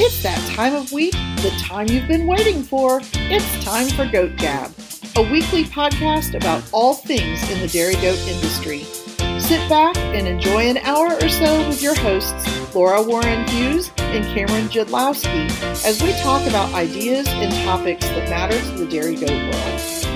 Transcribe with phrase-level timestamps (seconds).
[0.00, 1.10] It's that time of week,
[1.42, 3.00] the time you've been waiting for.
[3.14, 4.72] It's time for Goat Gab,
[5.16, 8.84] a weekly podcast about all things in the dairy goat industry.
[9.40, 14.24] Sit back and enjoy an hour or so with your hosts, Laura Warren Hughes and
[14.26, 15.50] Cameron Jadlowski,
[15.84, 20.07] as we talk about ideas and topics that matter to the dairy goat world.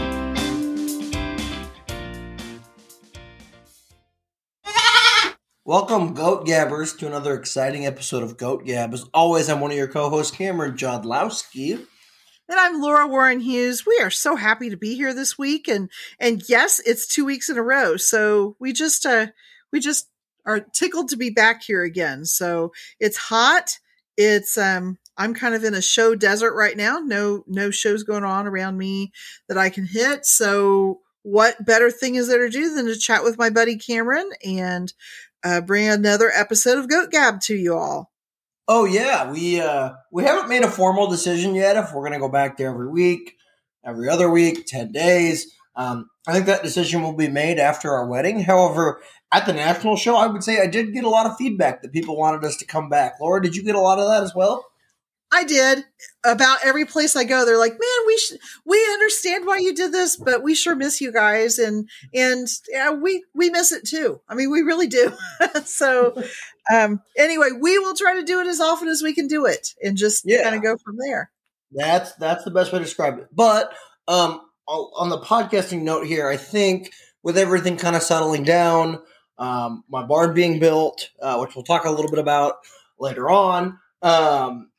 [5.64, 8.93] Welcome, Goat Gabbers, to another exciting episode of Goat Gab.
[8.93, 11.75] As always, I'm one of your co-hosts, Cameron Jodlowski.
[12.48, 13.86] And I'm Laura Warren Hughes.
[13.86, 15.88] We are so happy to be here this week, and
[16.18, 17.96] and yes, it's two weeks in a row.
[17.96, 19.29] So we just uh
[19.71, 20.08] we just
[20.44, 22.24] are tickled to be back here again.
[22.24, 23.79] So it's hot.
[24.16, 26.99] It's um I'm kind of in a show desert right now.
[26.99, 29.13] No no shows going on around me
[29.49, 30.26] that I can hit.
[30.26, 34.28] So what better thing is there to do than to chat with my buddy Cameron
[34.44, 34.92] and
[35.44, 38.12] uh, bring another episode of Goat Gab to you all.
[38.68, 42.28] Oh yeah, we uh we haven't made a formal decision yet if we're gonna go
[42.28, 43.36] back there every week,
[43.84, 45.52] every other week, ten days.
[45.74, 48.40] Um, I think that decision will be made after our wedding.
[48.40, 49.00] However,
[49.32, 51.92] at the national show, I would say I did get a lot of feedback that
[51.92, 53.14] people wanted us to come back.
[53.20, 54.64] Laura, did you get a lot of that as well?
[55.33, 55.84] I did.
[56.25, 59.91] About every place I go, they're like, "Man, we sh- we understand why you did
[59.92, 64.20] this, but we sure miss you guys, and and yeah, we we miss it too.
[64.28, 65.12] I mean, we really do.
[65.64, 66.14] so,
[66.72, 69.70] um, anyway, we will try to do it as often as we can do it,
[69.83, 70.42] and just Yeah.
[70.44, 71.30] kind of go from there.
[71.72, 73.27] That's that's the best way to describe it.
[73.33, 73.72] But
[74.06, 79.00] um, on the podcasting note here, I think with everything kind of settling down,
[79.39, 82.56] um, my barn being built, uh, which we'll talk a little bit about
[82.98, 84.70] later on, um,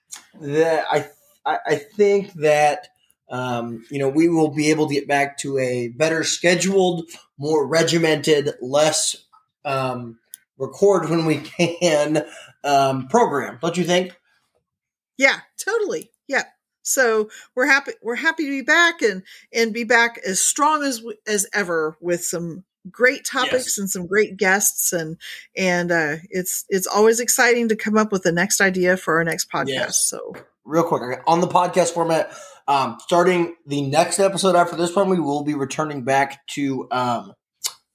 [0.41, 1.07] that I
[1.45, 2.87] I, think that
[3.29, 7.67] um, you know we will be able to get back to a better scheduled, more
[7.67, 9.15] regimented, less
[9.65, 10.19] um,
[10.57, 12.25] record when we can
[12.63, 13.59] um, program.
[13.61, 14.15] Don't you think?
[15.17, 16.11] Yeah, totally.
[16.27, 16.43] Yeah.
[16.81, 19.23] So we're happy we're happy to be back and
[19.53, 23.77] and be back as strong as as ever with some great topics Yes.
[23.77, 25.17] and some great guests and
[25.55, 29.23] and uh it's it's always exciting to come up with the next idea for our
[29.23, 29.67] next podcast.
[29.69, 29.97] Yes.
[29.99, 30.33] So
[30.65, 32.31] real quick on the podcast format
[32.67, 37.33] um, starting the next episode after this one we will be returning back to um,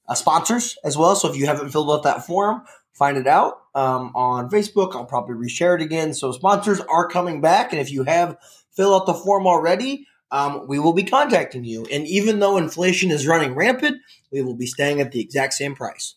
[0.07, 2.61] uh, sponsors as well so if you haven't filled out that form
[2.93, 7.41] find it out um, on facebook i'll probably reshare it again so sponsors are coming
[7.41, 8.37] back and if you have
[8.75, 13.11] filled out the form already um, we will be contacting you and even though inflation
[13.11, 13.97] is running rampant
[14.31, 16.15] we will be staying at the exact same price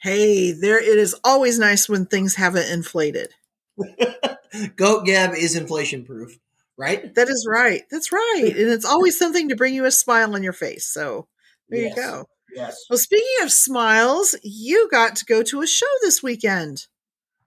[0.00, 3.30] hey, there it is always nice when things haven't inflated.
[4.76, 6.38] goat gab is inflation proof
[6.76, 7.82] right That is right.
[7.90, 8.44] That's right.
[8.56, 10.86] And it's always something to bring you a smile on your face.
[10.86, 11.26] So
[11.68, 11.96] there Yes.
[11.96, 12.24] you go.
[12.54, 16.86] yes Well, speaking of smiles, you got to go to a show this weekend.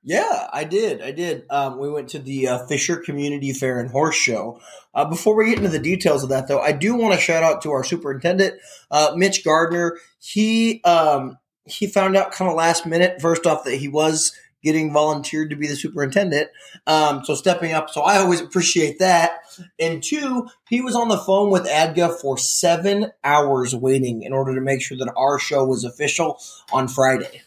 [0.04, 1.02] Yeah, I did.
[1.02, 1.46] I did.
[1.50, 4.60] Um, we went to the uh, Fisher Community Fair and Horse Show.
[4.96, 7.44] Uh, before we get into the details of that, though, I do want to shout
[7.44, 8.56] out to our superintendent,
[8.90, 9.98] uh, Mitch Gardner.
[10.20, 14.94] He um, he found out kind of last minute, first off, that he was getting
[14.94, 16.50] volunteered to be the superintendent.
[16.88, 17.90] Um, so stepping up.
[17.90, 19.40] So I always appreciate that.
[19.80, 24.54] And two, he was on the phone with ADGA for seven hours waiting in order
[24.56, 26.40] to make sure that our show was official
[26.72, 27.42] on Friday.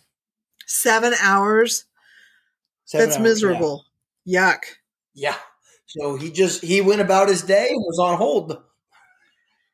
[0.67, 1.85] Seven hours.
[2.85, 3.23] Seven That's hours, yeah.
[3.23, 3.85] miserable.
[4.27, 4.59] Yuck.
[5.15, 5.37] Yeah.
[5.87, 8.63] So he just he went about his day and was on hold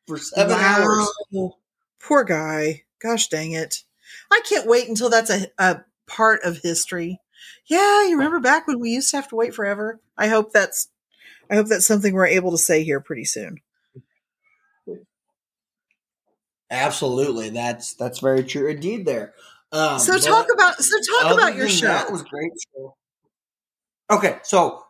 [0.07, 1.09] for seven hours.
[1.99, 2.83] Poor guy.
[3.01, 3.83] Gosh dang it.
[4.31, 7.19] I can't wait until that's a, a part of history.
[7.65, 9.99] Yeah, you remember back when we used to have to wait forever?
[10.17, 10.89] I hope that's
[11.49, 13.59] I hope that's something we're able to say here pretty soon.
[16.69, 19.05] Absolutely, that's that's very true indeed.
[19.05, 19.33] There.
[19.71, 21.87] Um, So talk about so talk about your show.
[21.87, 22.95] That was great show.
[24.11, 24.83] Okay, so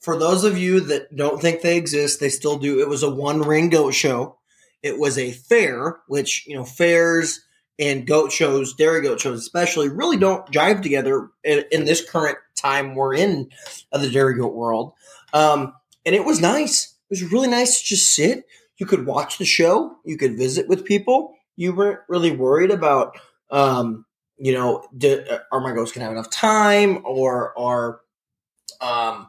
[0.00, 2.80] for those of you that don't think they exist, they still do.
[2.80, 4.38] It was a one ring goat show.
[4.82, 7.40] It was a fair, which you know fairs
[7.78, 12.38] and goat shows, dairy goat shows especially, really don't jive together in, in this current
[12.56, 13.50] time we're in
[13.92, 14.94] of the dairy goat world.
[15.32, 15.74] Um,
[16.04, 16.94] and it was nice.
[17.10, 18.44] It was really nice to just sit.
[18.78, 19.96] You could watch the show.
[20.04, 21.34] You could visit with people.
[21.56, 23.16] You weren't really worried about,
[23.50, 24.06] um,
[24.38, 28.00] you know, do, are my goats going to have enough time or are,
[28.80, 29.28] um,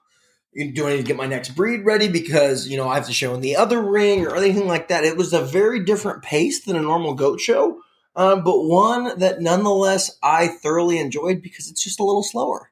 [0.54, 3.14] do I need to get my next breed ready because, you know, I have to
[3.14, 5.04] show in the other ring or anything like that.
[5.04, 7.82] It was a very different pace than a normal goat show,
[8.16, 12.72] um, but one that nonetheless I thoroughly enjoyed because it's just a little slower.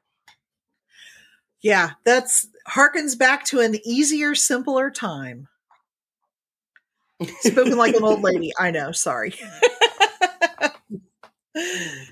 [1.60, 5.48] Yeah, that's harkens back to an easier, simpler time.
[7.40, 8.52] Spoken like an old lady.
[8.58, 8.92] I know.
[8.92, 9.34] Sorry.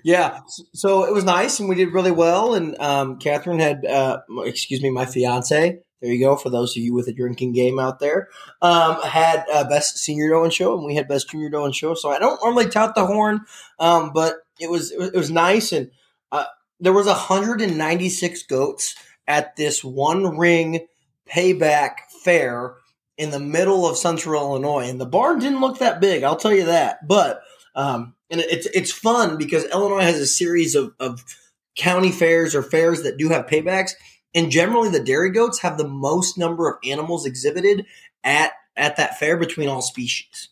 [0.03, 0.41] yeah,
[0.73, 2.55] so it was nice, and we did really well.
[2.55, 5.81] And um, Catherine had, uh, excuse me, my fiance.
[6.03, 6.37] There you go.
[6.37, 8.29] For those of you with a drinking game out there,
[8.61, 11.95] um, had uh, best senior doe show, and we had best junior doe show.
[11.95, 13.41] So I don't normally tout the horn,
[13.79, 15.91] um, but it was, it was, it was nice, and
[16.33, 16.45] uh,
[16.81, 18.95] there was 196 goats
[19.27, 20.87] at this one ring
[21.29, 22.75] payback fair
[23.17, 26.23] in the middle of central Illinois, and the barn didn't look that big.
[26.23, 27.41] I'll tell you that, but
[27.75, 31.25] um, and it's it's fun because Illinois has a series of, of
[31.77, 33.93] county fairs or fairs that do have paybacks,
[34.35, 37.87] and generally the dairy goats have the most number of animals exhibited
[38.25, 40.49] at at that fair between all species.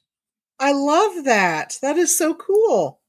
[0.59, 1.79] I love that.
[1.83, 3.01] That is so cool.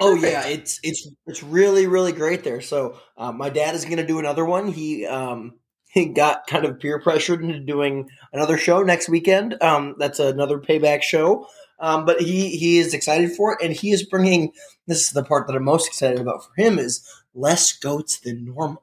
[0.00, 0.32] Oh Perfect.
[0.32, 2.60] yeah, it's it's it's really really great there.
[2.60, 4.68] So uh, my dad is going to do another one.
[4.68, 5.58] He um,
[5.90, 9.60] he got kind of peer pressured into doing another show next weekend.
[9.62, 11.46] Um, that's another payback show.
[11.80, 14.52] Um, but he he is excited for it, and he is bringing.
[14.86, 18.44] This is the part that I'm most excited about for him is less goats than
[18.44, 18.82] normal.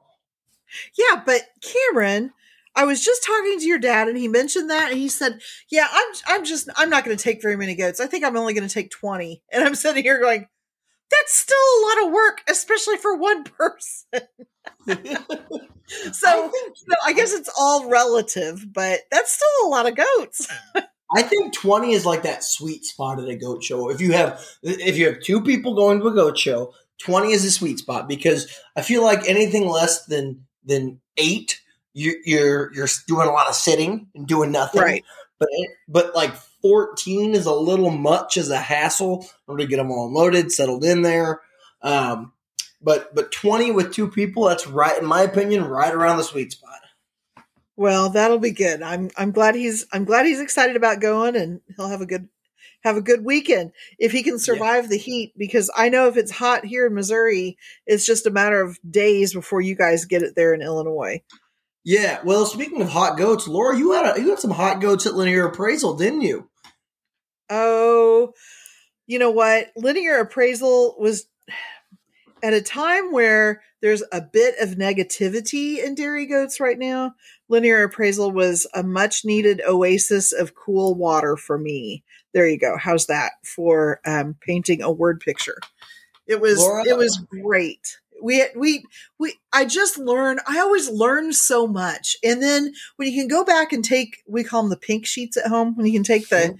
[0.98, 2.32] Yeah, but Cameron,
[2.74, 5.40] I was just talking to your dad, and he mentioned that, and he said,
[5.70, 8.00] "Yeah, I'm I'm just I'm not going to take very many goats.
[8.00, 10.46] I think I'm only going to take 20." And I'm sitting here going,
[11.10, 14.20] "That's still a lot of work, especially for one person."
[14.86, 19.96] so, I, think, so I guess it's all relative, but that's still a lot of
[19.96, 20.48] goats.
[21.14, 23.90] I think 20 is like that sweet spot at a goat show.
[23.90, 27.44] If you have if you have two people going to a goat show, 20 is
[27.44, 31.60] a sweet spot because I feel like anything less than than 8
[31.96, 34.82] you, you're you're doing a lot of sitting and doing nothing.
[34.82, 35.04] Right.
[35.38, 35.48] But
[35.88, 39.90] but like 14 is a little much as a hassle in order to get them
[39.90, 41.40] all loaded, settled in there.
[41.82, 42.32] Um,
[42.82, 46.52] but but 20 with two people, that's right in my opinion, right around the sweet
[46.52, 46.80] spot.
[47.76, 48.82] Well, that'll be good.
[48.82, 52.28] I'm I'm glad he's I'm glad he's excited about going and he'll have a good
[52.82, 54.90] have a good weekend if he can survive yeah.
[54.90, 58.60] the heat because I know if it's hot here in Missouri, it's just a matter
[58.60, 61.22] of days before you guys get it there in Illinois.
[61.84, 65.06] Yeah, well, speaking of hot goats, Laura, you had a, you had some hot goats
[65.06, 66.48] at Linear Appraisal, didn't you?
[67.48, 68.32] Oh,
[69.06, 69.70] you know what?
[69.76, 71.26] Linear Appraisal was
[72.46, 77.12] at a time where there's a bit of negativity in dairy goats right now.
[77.48, 82.04] Linear appraisal was a much needed oasis of cool water for me.
[82.34, 82.76] There you go.
[82.78, 85.58] How's that for um, painting a word picture?
[86.28, 86.84] It was Laura.
[86.86, 87.98] it was great.
[88.22, 88.84] We we
[89.18, 92.16] we I just learned I always learn so much.
[92.22, 95.36] And then when you can go back and take we call them the pink sheets
[95.36, 96.56] at home, when you can take the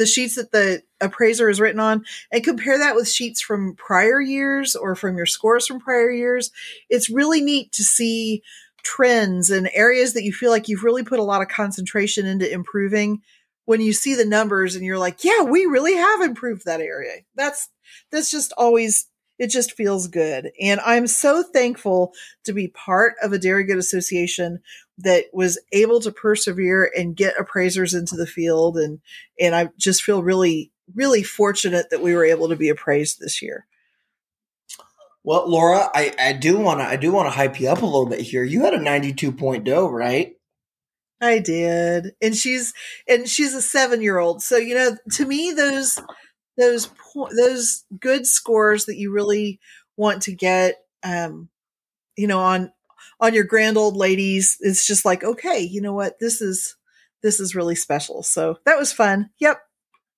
[0.00, 2.02] the sheets that the appraiser is written on
[2.32, 6.50] and compare that with sheets from prior years or from your scores from prior years,
[6.88, 8.42] it's really neat to see
[8.82, 12.50] trends and areas that you feel like you've really put a lot of concentration into
[12.50, 13.20] improving
[13.66, 17.16] when you see the numbers and you're like, yeah, we really have improved that area.
[17.34, 17.68] That's
[18.10, 19.06] that's just always
[19.40, 20.52] it just feels good.
[20.60, 22.12] And I'm so thankful
[22.44, 24.60] to be part of a Dairy Goat Association
[24.98, 28.76] that was able to persevere and get appraisers into the field.
[28.76, 29.00] And,
[29.40, 33.40] and I just feel really, really fortunate that we were able to be appraised this
[33.40, 33.66] year.
[35.24, 37.86] Well, Laura, I, I do want to I do want to hype you up a
[37.86, 38.42] little bit here.
[38.42, 40.34] You had a 92 point doe, right?
[41.20, 42.12] I did.
[42.22, 42.72] And she's
[43.06, 44.42] and she's a 7-year-old.
[44.42, 46.00] So, you know, to me those
[46.60, 46.90] those
[47.36, 49.58] those good scores that you really
[49.96, 51.48] want to get um
[52.16, 52.72] you know on
[53.20, 56.18] on your grand old ladies it's just like okay you know what?
[56.20, 56.76] This is
[57.22, 58.22] this is really special.
[58.22, 59.30] So that was fun.
[59.40, 59.60] Yep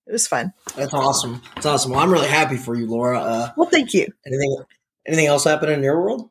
[0.07, 0.53] it was fun.
[0.77, 1.41] That's awesome.
[1.55, 1.93] That's awesome.
[1.93, 3.21] Well i'm really happy for you laura.
[3.21, 4.09] Uh well thank you.
[4.27, 4.57] anything
[5.07, 6.31] anything else happen in your world?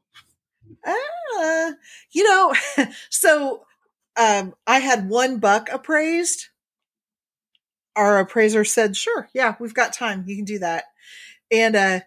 [0.85, 1.71] Uh
[2.11, 2.53] you know
[3.09, 3.63] so
[4.17, 6.47] um i had one buck appraised
[7.95, 10.23] our appraiser said, sure, yeah, we've got time.
[10.27, 10.85] You can do that.
[11.51, 11.99] And uh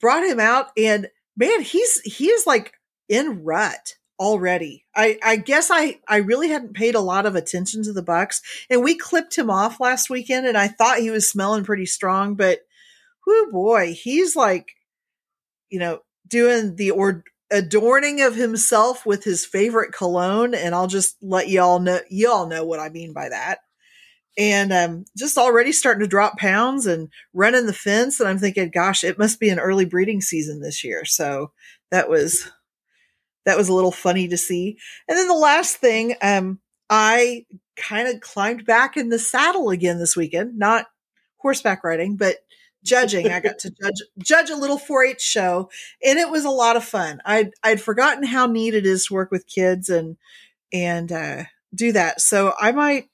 [0.00, 2.74] brought him out and man, he's he is like
[3.08, 4.84] in rut already.
[4.94, 8.42] I I guess I I really hadn't paid a lot of attention to the bucks
[8.68, 12.34] and we clipped him off last weekend and I thought he was smelling pretty strong,
[12.34, 12.60] but
[13.26, 14.72] whoo boy, he's like
[15.70, 21.16] you know, doing the or adorning of himself with his favorite cologne and I'll just
[21.22, 23.60] let y'all know y'all know what I mean by that
[24.38, 28.18] and um, just already starting to drop pounds and running the fence.
[28.18, 31.04] And I'm thinking, gosh, it must be an early breeding season this year.
[31.04, 31.52] So
[31.90, 32.50] that was
[33.44, 34.78] that was a little funny to see.
[35.08, 37.44] And then the last thing, um, I
[37.76, 40.86] kind of climbed back in the saddle again this weekend, not
[41.38, 42.36] horseback riding, but
[42.84, 43.30] judging.
[43.30, 45.70] I got to judge judge a little 4-H show,
[46.04, 47.20] and it was a lot of fun.
[47.24, 50.16] I'd I'd forgotten how neat it is to work with kids and
[50.72, 52.20] and uh, do that.
[52.20, 53.08] So I might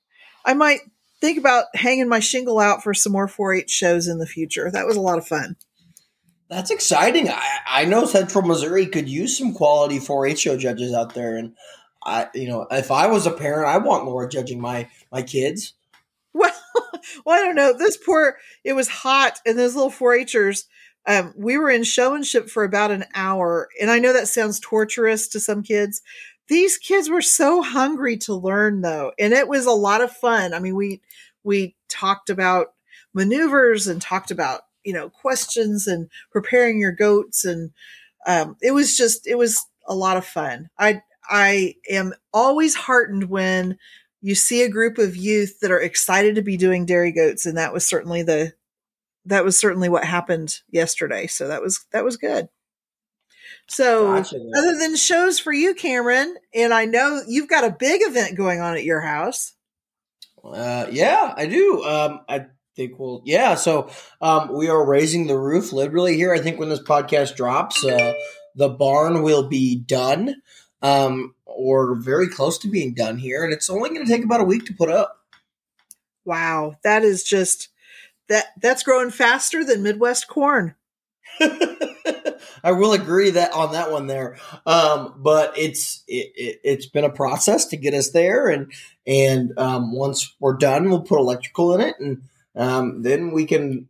[0.44, 0.80] I might
[1.20, 4.70] think about hanging my shingle out for some more 4-H shows in the future.
[4.70, 5.56] That was a lot of fun.
[6.48, 7.28] That's exciting.
[7.28, 11.54] I, I know Central Missouri could use some quality 4-H show judges out there, and
[12.02, 15.75] I, you know, if I was a parent, I want Laura judging my my kids.
[16.32, 16.54] Well,
[17.26, 17.76] well, I don't know.
[17.76, 20.64] This poor, it was hot, and those little 4-Hers.
[21.06, 25.28] Um, we were in showmanship for about an hour, and I know that sounds torturous
[25.28, 26.02] to some kids.
[26.49, 30.55] These kids were so hungry to learn, though, and it was a lot of fun.
[30.55, 31.02] I mean, we
[31.45, 32.69] we talked about
[33.14, 37.71] maneuvers and talked about you know questions and preparing your goats, and
[38.26, 40.71] um, it was just it was a lot of fun.
[40.78, 43.78] I I am always heartened when
[44.21, 47.57] you see a group of youth that are excited to be doing dairy goats, and
[47.59, 48.55] that was certainly the
[49.26, 51.26] that was certainly what happened yesterday.
[51.26, 52.49] So that was that was good.
[53.68, 54.40] So gotcha.
[54.56, 58.60] other than shows for you, Cameron, and I know you've got a big event going
[58.60, 59.52] on at your house.
[60.42, 61.84] Uh, yeah, I do.
[61.84, 63.56] Um, I think we'll yeah.
[63.56, 63.90] So
[64.22, 66.32] um, we are raising the roof literally here.
[66.32, 68.14] I think when this podcast drops, uh,
[68.54, 70.37] the barn will be done
[70.80, 74.40] um, or very close to being done here, and it's only going to take about
[74.40, 75.18] a week to put up.
[76.25, 77.68] Wow, that is just
[78.28, 80.75] that that's growing faster than Midwest corn.
[82.64, 87.04] I will agree that on that one there, um, but it's it, it, has been
[87.04, 88.73] a process to get us there, and
[89.07, 92.23] and um, once we're done, we'll put electrical in it, and
[92.57, 93.88] um, then we can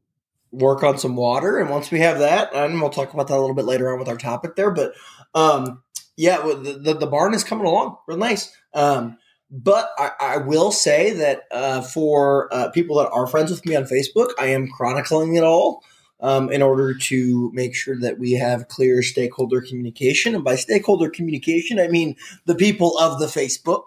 [0.50, 1.59] work on some water.
[1.59, 3.99] And once we have that, and we'll talk about that a little bit later on
[3.99, 4.93] with our topic there, but
[5.35, 5.83] um,
[6.17, 8.55] yeah, the, the, the barn is coming along real nice.
[8.75, 9.19] Um,
[9.50, 13.76] but I, I, will say that uh, for uh, people that are friends with me
[13.76, 15.83] on Facebook, I am chronicling it all
[16.21, 20.35] um, in order to make sure that we have clear stakeholder communication.
[20.35, 23.87] And by stakeholder communication, I mean the people of the Facebook.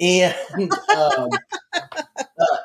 [0.00, 0.34] And
[0.96, 1.28] um,
[1.74, 2.56] uh,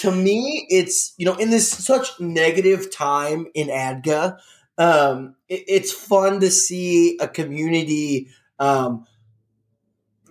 [0.00, 4.38] to me, it's you know in this such negative time in ADGA,
[4.78, 9.06] um, it, it's fun to see a community um,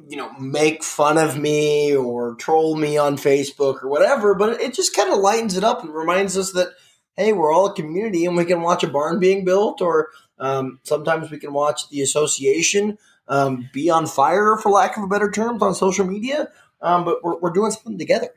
[0.08, 4.74] you know, make fun of me or troll me on Facebook or whatever, but it
[4.74, 6.70] just kind of lightens it up and reminds us that,
[7.18, 10.80] hey, we're all a community and we can watch a barn being built, or um,
[10.84, 15.32] sometimes we can watch the association um, be on fire, for lack of a better
[15.32, 16.50] terms, on social media.
[16.82, 18.30] Um, but we're, we're doing something together.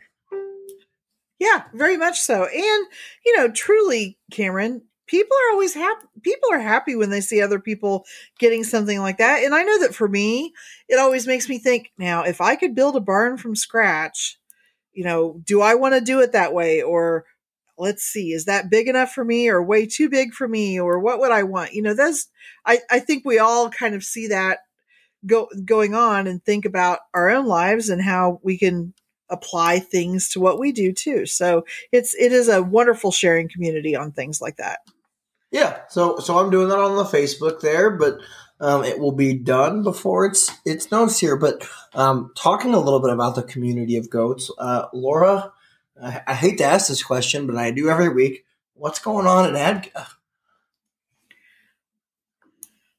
[1.39, 2.45] Yeah, very much so.
[2.45, 2.87] And,
[3.25, 7.59] you know, truly, Cameron, people are always happy people are happy when they see other
[7.59, 8.05] people
[8.39, 10.53] getting something like that and i know that for me
[10.89, 14.39] it always makes me think now if i could build a barn from scratch
[14.93, 17.25] you know do i want to do it that way or
[17.79, 20.99] let's see is that big enough for me or way too big for me or
[20.99, 21.73] what would i want?
[21.73, 22.29] You know that's
[22.67, 24.59] i i think we all kind of see that
[25.27, 28.95] go going on and think about our own lives and how we can
[29.31, 31.27] apply things to what we do too.
[31.27, 34.81] So it's it is a wonderful sharing community on things like that.
[35.51, 38.19] Yeah, so so I'm doing that on the Facebook there, but
[38.61, 41.37] um, it will be done before it's it's noticed here.
[41.37, 45.53] But um, talking a little bit about the community of goats, uh, Laura,
[46.03, 48.45] I, I, hate to ask this question, but I do every week.
[48.75, 50.07] What's going on at ADGA?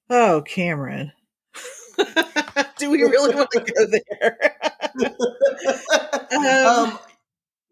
[0.09, 1.11] Oh, Cameron.
[2.77, 4.57] do we really want to go there?
[6.31, 6.99] um, um,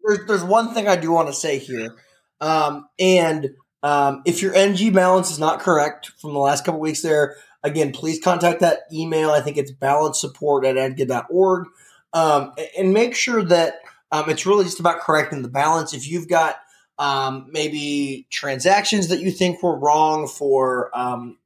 [0.04, 1.96] there's, there's one thing I do want to say here.
[2.40, 3.50] Um, and
[3.82, 7.92] um, if your NG balance is not correct from the last couple weeks there, again,
[7.92, 9.30] please contact that email.
[9.30, 11.66] I think it's balance support at adga.org.
[12.12, 15.92] Um, and make sure that um, it's really just about correcting the balance.
[15.92, 16.56] If you've got
[16.98, 21.38] um, maybe transactions that you think were wrong for um,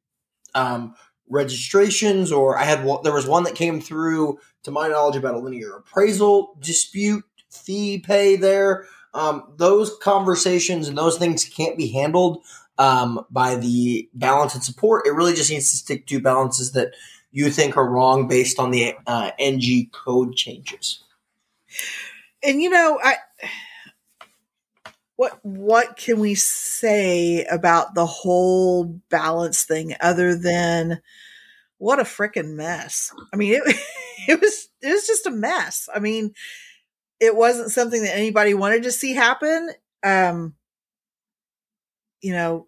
[0.55, 0.95] um,
[1.29, 5.39] registrations, or I had there was one that came through to my knowledge about a
[5.39, 8.87] linear appraisal dispute fee pay there.
[9.15, 12.43] Um, those conversations and those things can't be handled
[12.79, 15.07] um, by the balance and support.
[15.07, 16.95] It really just needs to stick to balances that
[17.31, 21.03] you think are wrong based on the uh, NG code changes.
[22.43, 23.17] And you know, I
[25.17, 31.01] what what can we say about the whole balance thing other than
[31.79, 33.13] what a freaking mess?
[33.33, 33.63] I mean, it
[34.29, 35.89] it was it was just a mess.
[35.95, 36.33] I mean,
[37.21, 39.71] it wasn't something that anybody wanted to see happen.
[40.03, 40.55] Um,
[42.21, 42.67] you know,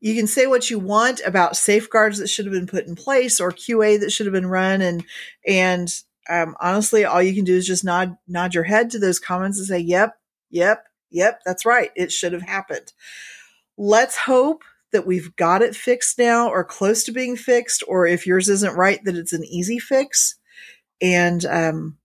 [0.00, 3.40] you can say what you want about safeguards that should have been put in place
[3.40, 5.04] or QA that should have been run, and
[5.46, 5.92] and
[6.28, 9.58] um, honestly, all you can do is just nod nod your head to those comments
[9.58, 10.16] and say, "Yep,
[10.50, 11.90] yep, yep, that's right.
[11.96, 12.92] It should have happened."
[13.76, 14.62] Let's hope
[14.92, 18.76] that we've got it fixed now, or close to being fixed, or if yours isn't
[18.76, 20.36] right, that it's an easy fix.
[21.00, 21.98] And um,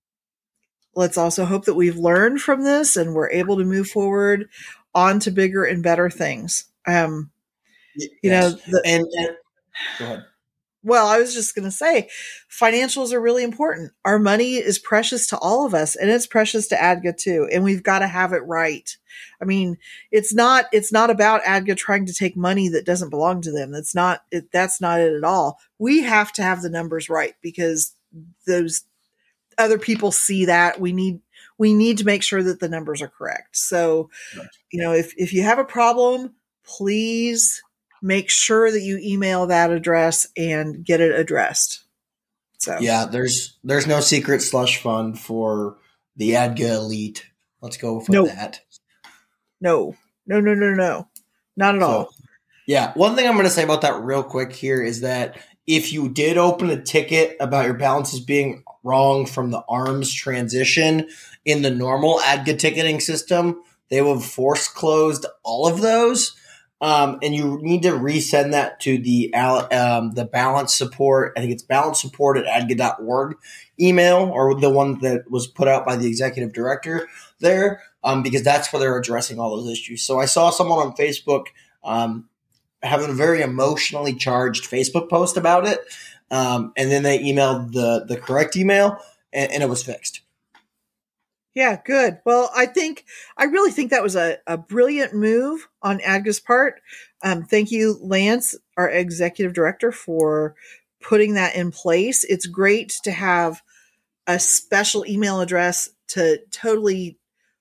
[0.95, 4.49] let's also hope that we've learned from this and we're able to move forward
[4.95, 6.65] on to bigger and better things.
[6.87, 7.29] Um,
[7.95, 8.53] you yes.
[8.53, 9.37] know, the, and, and
[9.99, 10.25] go ahead.
[10.87, 12.07] Well, I was just going to say
[12.49, 13.91] financials are really important.
[14.05, 17.49] Our money is precious to all of us and it's precious to ADGA too.
[17.51, 18.89] And we've got to have it right.
[19.41, 19.79] I mean,
[20.11, 23.73] it's not, it's not about ADGA trying to take money that doesn't belong to them.
[23.73, 25.59] That's not, it, that's not it at all.
[25.77, 27.93] We have to have the numbers right because
[28.45, 28.85] those
[29.57, 31.19] other people see that we need,
[31.57, 33.57] we need to make sure that the numbers are correct.
[33.57, 34.47] So, right.
[34.71, 37.61] you know, if, if you have a problem, please
[38.01, 41.83] make sure that you email that address and get it addressed.
[42.59, 45.77] So yeah, there's there's no secret slush fund for
[46.15, 47.25] the ADGA elite.
[47.61, 48.29] Let's go for nope.
[48.29, 48.61] that.
[49.61, 51.07] No, no, no, no, no,
[51.55, 52.13] not at so, all.
[52.67, 55.93] Yeah, one thing I'm going to say about that real quick here is that if
[55.93, 61.09] you did open a ticket about your balances being wrong from the arms transition
[61.45, 66.35] in the normal ADGA ticketing system, they will have force closed all of those.
[66.79, 71.33] Um, and you need to resend that to the um, the balance support.
[71.35, 73.35] I think it's balance support at adga.org
[73.79, 77.07] email or the one that was put out by the executive director
[77.39, 80.03] there, um, because that's where they're addressing all those issues.
[80.03, 81.47] So I saw someone on Facebook
[81.83, 82.29] um,
[82.83, 85.79] having a very emotionally charged Facebook post about it,
[86.29, 88.99] um, and then they emailed the the correct email,
[89.33, 90.21] and, and it was fixed.
[91.57, 92.19] Yeah, good.
[92.23, 93.03] Well, I think
[93.35, 96.81] I really think that was a, a brilliant move on ADGA's part.
[97.23, 100.53] Um, thank you, Lance, our executive director, for
[101.01, 102.23] putting that in place.
[102.25, 103.63] It's great to have
[104.27, 107.17] a special email address to totally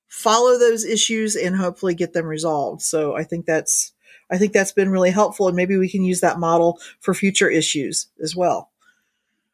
[0.09, 2.83] follow those issues and hopefully get them resolved.
[2.83, 3.95] So I think that's
[4.31, 7.49] I think that's been really helpful, and maybe we can use that model for future
[7.49, 8.71] issues as well.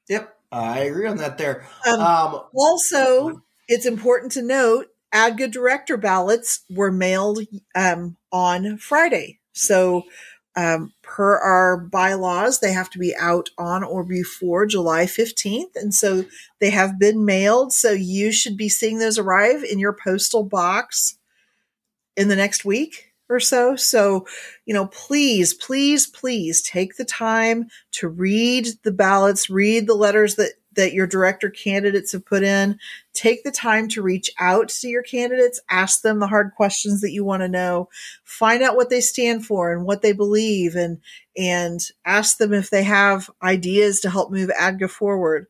[0.09, 1.39] Yep, I agree on that.
[1.39, 1.65] There.
[1.87, 3.43] Um, um, also,
[3.73, 7.41] it's important to note ADGA director ballots were mailed
[7.75, 9.41] um, on Friday.
[9.53, 10.05] So,
[10.55, 15.75] um, per our bylaws, they have to be out on or before July 15th.
[15.77, 16.27] And so
[16.61, 17.73] they have been mailed.
[17.73, 21.17] So you should be seeing those arrive in your postal box
[22.19, 23.77] in the next week or so.
[23.77, 24.27] So,
[24.67, 30.35] you know, please, please, please take the time to read the ballots, read the letters
[30.35, 32.79] that that your director candidates have put in.
[33.13, 37.13] Take the time to reach out to your candidates, ask them the hard questions that
[37.13, 37.89] you want to know,
[38.25, 40.99] find out what they stand for and what they believe and
[41.37, 45.47] and ask them if they have ideas to help move ADGA forward.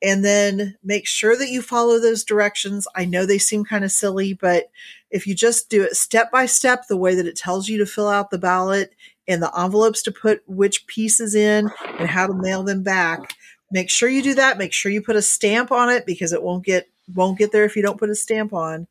[0.00, 2.86] And then make sure that you follow those directions.
[2.94, 4.70] I know they seem kind of silly, but
[5.10, 7.86] if you just do it step by step, the way that it tells you to
[7.86, 8.94] fill out the ballot
[9.26, 13.34] and the envelopes to put which pieces in and how to mail them back,
[13.70, 14.58] make sure you do that.
[14.58, 17.64] Make sure you put a stamp on it because it won't get won't get there
[17.64, 18.86] if you don't put a stamp on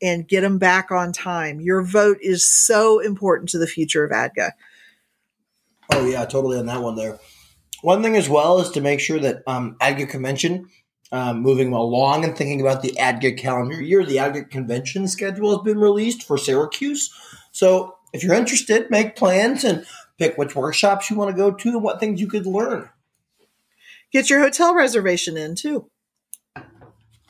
[0.00, 1.60] and get them back on time.
[1.60, 4.52] Your vote is so important to the future of ADGA.
[5.92, 7.18] Oh yeah, totally on that one there.
[7.82, 10.68] One thing as well is to make sure that um, ADGA convention
[11.10, 14.04] um, moving along and thinking about the ADGA calendar year.
[14.04, 17.12] The ADGA convention schedule has been released for Syracuse.
[17.52, 19.86] So if you're interested, make plans and
[20.18, 22.90] pick which workshops you want to go to and what things you could learn
[24.12, 25.90] get your hotel reservation in too.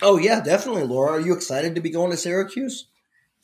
[0.01, 1.13] Oh yeah, definitely, Laura.
[1.13, 2.87] Are you excited to be going to Syracuse?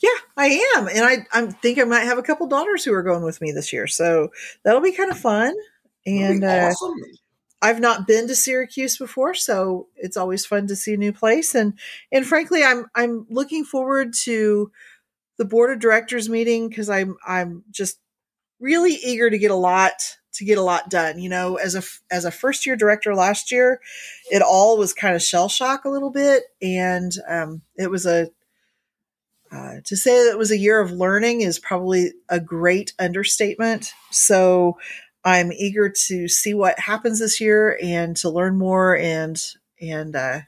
[0.01, 3.03] Yeah, I am, and I I think I might have a couple daughters who are
[3.03, 4.31] going with me this year, so
[4.65, 5.55] that'll be kind of fun.
[6.07, 6.91] And uh, awesome.
[6.91, 7.17] uh,
[7.63, 11.55] I've not been to Syracuse before, so it's always fun to see a new place.
[11.55, 11.75] And
[12.13, 14.71] and frankly, I'm I'm looking forward to
[15.39, 17.99] the board of directors meeting because I'm I'm just
[18.61, 21.19] really eager to get a lot to get a lot done.
[21.19, 23.81] You know, as a as a first year director last year,
[24.31, 28.31] it all was kind of shell shock a little bit, and um, it was a
[29.53, 33.93] uh, to say that it was a year of learning is probably a great understatement.
[34.11, 34.79] So
[35.25, 39.41] I'm eager to see what happens this year and to learn more and
[39.81, 40.41] and uh,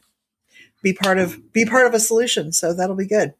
[0.83, 2.53] be part of be part of a solution.
[2.53, 3.35] So that'll be good.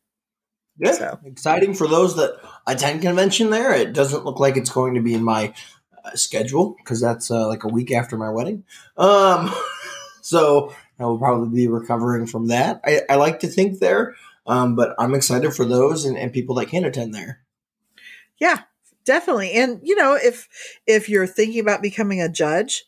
[0.79, 1.19] Yeah, so.
[1.25, 3.51] exciting for those that attend convention.
[3.51, 5.55] There, it doesn't look like it's going to be in my
[6.15, 8.65] schedule because that's uh, like a week after my wedding.
[8.97, 9.53] Um,
[10.23, 12.81] so I will probably be recovering from that.
[12.85, 14.15] I, I like to think there,
[14.47, 17.41] um, but I'm excited for those and, and people that can attend there.
[18.39, 18.63] Yeah,
[19.05, 19.53] definitely.
[19.53, 20.49] And you know, if
[20.87, 22.85] if you're thinking about becoming a judge,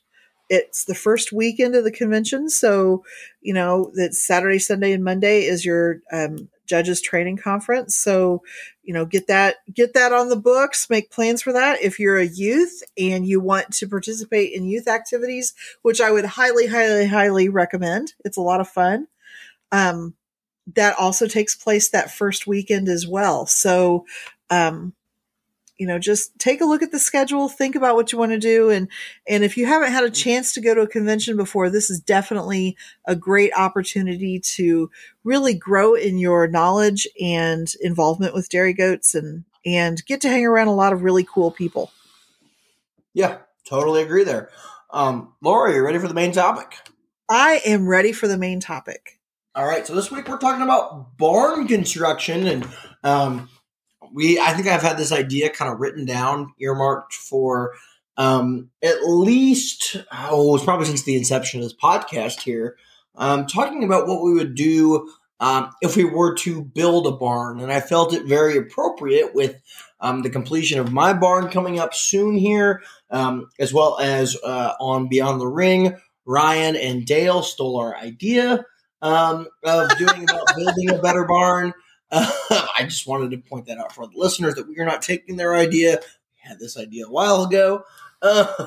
[0.50, 3.04] it's the first weekend of the convention, so
[3.40, 7.96] you know that Saturday, Sunday, and Monday is your um, judges training conference.
[7.96, 8.42] So,
[8.88, 11.82] you know, get that get that on the books, make plans for that.
[11.82, 16.24] If you're a youth and you want to participate in youth activities, which I would
[16.24, 18.14] highly highly highly recommend.
[18.24, 19.06] It's a lot of fun.
[19.72, 20.14] Um
[20.74, 23.44] that also takes place that first weekend as well.
[23.44, 24.06] So,
[24.48, 24.94] um,
[25.78, 28.38] you know, just take a look at the schedule, think about what you want to
[28.38, 28.68] do.
[28.68, 28.88] And,
[29.28, 32.00] and if you haven't had a chance to go to a convention before, this is
[32.00, 34.90] definitely a great opportunity to
[35.24, 40.44] really grow in your knowledge and involvement with dairy goats and, and get to hang
[40.44, 41.92] around a lot of really cool people.
[43.14, 44.50] Yeah, totally agree there.
[44.90, 46.76] Um, Laura, you ready for the main topic?
[47.28, 49.18] I am ready for the main topic.
[49.54, 52.68] All right, so this week we're talking about barn construction, and
[53.02, 53.48] um,
[54.12, 57.74] we I think I've had this idea kind of written down, earmarked for
[58.16, 62.76] um, at least oh, it's probably since the inception of this podcast here,
[63.16, 65.08] um, talking about what we would do
[65.40, 69.60] um, if we were to build a barn, and I felt it very appropriate with
[70.00, 74.72] um, the completion of my barn coming up soon here, um, as well as uh,
[74.80, 75.96] on Beyond the Ring.
[76.26, 78.64] Ryan and Dale stole our idea
[79.00, 81.72] um, of doing about building a better barn.
[82.10, 82.30] Uh,
[82.78, 85.36] I just wanted to point that out for the listeners that we are not taking
[85.36, 86.00] their idea.
[86.00, 87.84] We had this idea a while ago,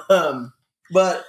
[0.10, 0.54] um,
[0.92, 1.26] but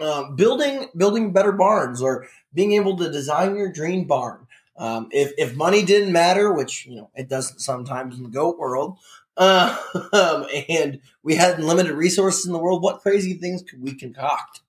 [0.00, 4.46] um, building building better barns or being able to design your dream barn.
[4.76, 8.58] Um, if if money didn't matter, which you know it doesn't sometimes in the goat
[8.58, 8.98] world,
[9.36, 9.76] uh,
[10.68, 14.60] and we had limited resources in the world, what crazy things could we concoct?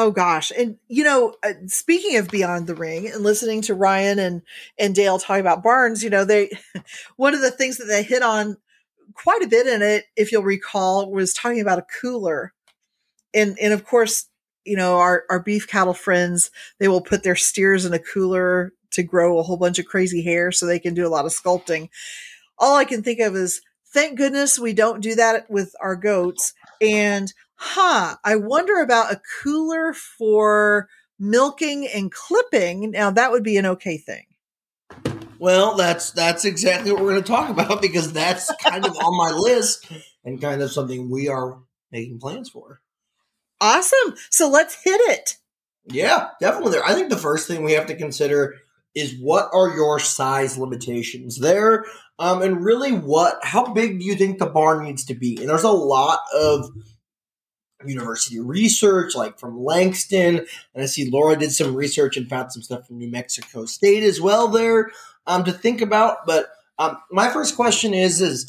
[0.00, 0.52] Oh gosh.
[0.56, 4.42] And you know, uh, speaking of Beyond the Ring and listening to Ryan and
[4.78, 6.50] and Dale talk about barns, you know, they
[7.16, 8.56] one of the things that they hit on
[9.14, 12.52] quite a bit in it, if you'll recall, was talking about a cooler.
[13.34, 14.28] And and of course,
[14.64, 18.72] you know, our our beef cattle friends, they will put their steers in a cooler
[18.92, 21.32] to grow a whole bunch of crazy hair so they can do a lot of
[21.32, 21.88] sculpting.
[22.56, 26.54] All I can think of is thank goodness we don't do that with our goats.
[26.80, 32.92] And huh, I wonder about a cooler for milking and clipping.
[32.92, 34.24] Now that would be an okay thing.
[35.38, 39.16] Well, that's that's exactly what we're going to talk about because that's kind of on
[39.16, 39.90] my list
[40.24, 41.58] and kind of something we are
[41.92, 42.80] making plans for.
[43.60, 44.14] Awesome.
[44.30, 45.36] So let's hit it.
[45.86, 46.72] Yeah, definitely.
[46.72, 46.84] There.
[46.84, 48.56] I think the first thing we have to consider
[48.94, 51.84] is what are your size limitations there,
[52.18, 55.36] um, and really what how big do you think the barn needs to be?
[55.38, 56.70] And there's a lot of
[57.86, 60.38] university research, like from Langston.
[60.74, 64.02] And I see Laura did some research and found some stuff from New Mexico State
[64.02, 64.90] as well there
[65.26, 66.26] um, to think about.
[66.26, 68.46] But um, my first question is: is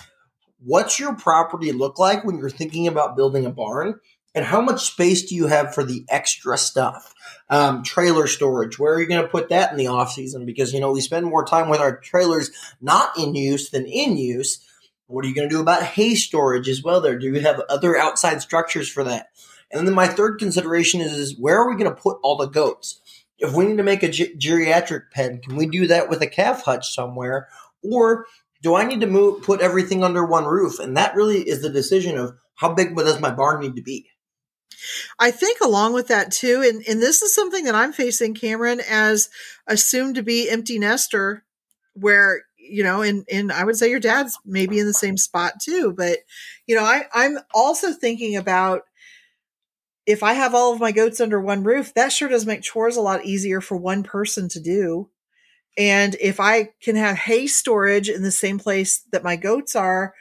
[0.64, 4.00] what's your property look like when you're thinking about building a barn?
[4.36, 7.14] And how much space do you have for the extra stuff?
[7.50, 10.46] Um, trailer storage, where are you going to put that in the off season?
[10.46, 14.18] Because, you know, we spend more time with our trailers not in use than in
[14.18, 14.64] use.
[15.10, 17.02] What are you going to do about hay storage as well?
[17.02, 19.30] There, do you have other outside structures for that?
[19.72, 22.46] And then my third consideration is, is where are we going to put all the
[22.46, 23.02] goats?
[23.40, 26.28] If we need to make a ge- geriatric pen, can we do that with a
[26.28, 27.48] calf hutch somewhere?
[27.82, 28.28] Or
[28.62, 30.78] do I need to move, put everything under one roof?
[30.78, 34.10] And that really is the decision of how big does my barn need to be?
[35.18, 38.80] I think along with that too, and, and this is something that I'm facing, Cameron,
[38.88, 39.30] as
[39.66, 41.46] a soon to be empty nester,
[41.96, 45.54] where you know, and and I would say your dad's maybe in the same spot
[45.62, 45.94] too.
[45.96, 46.20] But
[46.68, 48.84] you know, I I'm also thinking about
[50.06, 52.98] if I have all of my goats under one roof, that sure does make chores
[52.98, 55.10] a lot easier for one person to do.
[55.78, 60.14] And if I can have hay storage in the same place that my goats are,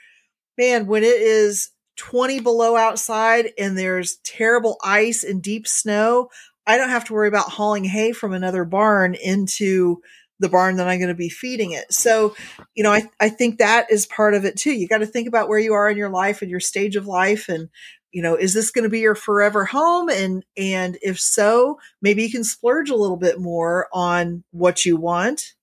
[0.59, 6.29] man, when it is 20 below outside and there's terrible ice and deep snow,
[6.67, 10.03] I don't have to worry about hauling hay from another barn into
[10.41, 11.93] the barn that I'm going to be feeding it.
[11.93, 12.35] So,
[12.75, 14.73] you know, I, I think that is part of it too.
[14.73, 17.07] You got to think about where you are in your life and your stage of
[17.07, 17.69] life and,
[18.13, 20.09] you know, is this going to be your forever home?
[20.09, 24.97] And, and if so, maybe you can splurge a little bit more on what you
[24.97, 25.55] want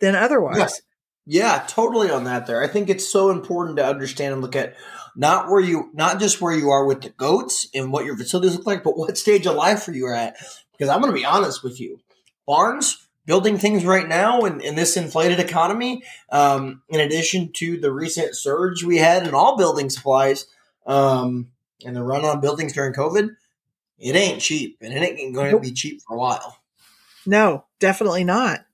[0.00, 0.82] than otherwise.
[1.24, 1.54] Yeah.
[1.54, 2.62] yeah, totally on that there.
[2.62, 4.74] I think it's so important to understand and look at
[5.16, 8.56] not where you, not just where you are with the goats and what your facilities
[8.56, 10.36] look like, but what stage of life are you at?
[10.72, 12.00] Because I'm going to be honest with you.
[12.46, 17.92] Barns, building things right now in, in this inflated economy, um, in addition to the
[17.92, 20.46] recent surge we had in all building supplies
[20.86, 21.48] um,
[21.84, 23.30] and the run on buildings during COVID,
[23.98, 26.58] it ain't cheap and it ain't going to be cheap for a while.
[27.24, 28.64] No, definitely not.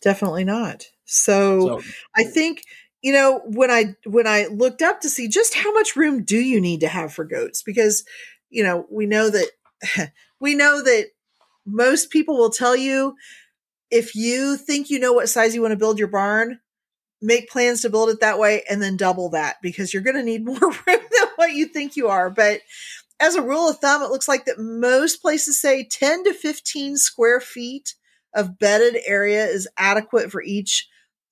[0.00, 0.86] Definitely not.
[1.04, 1.82] So, so
[2.16, 2.64] I think
[3.02, 6.38] you know when I when I looked up to see just how much room do
[6.38, 8.04] you need to have for goats because
[8.50, 9.50] you know we know that
[10.40, 11.10] we know that
[11.64, 13.14] most people will tell you
[13.92, 16.58] if you think you know what size you want to build your barn,
[17.20, 20.22] make plans to build it that way and then double that because you're going to
[20.22, 22.30] need more room than what you think you are.
[22.30, 22.62] But
[23.20, 26.96] as a rule of thumb, it looks like that most places say 10 to 15
[26.96, 27.94] square feet
[28.34, 30.88] of bedded area is adequate for each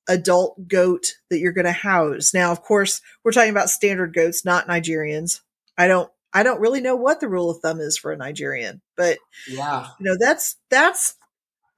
[0.07, 2.35] adult goat that you're going to house.
[2.35, 5.41] Now, of course, we're talking about standard goats, not Nigerians.
[5.79, 8.83] I don't I don't really know what the rule of thumb is for a Nigerian,
[8.97, 9.19] but
[9.49, 11.17] yeah, you know, that's that's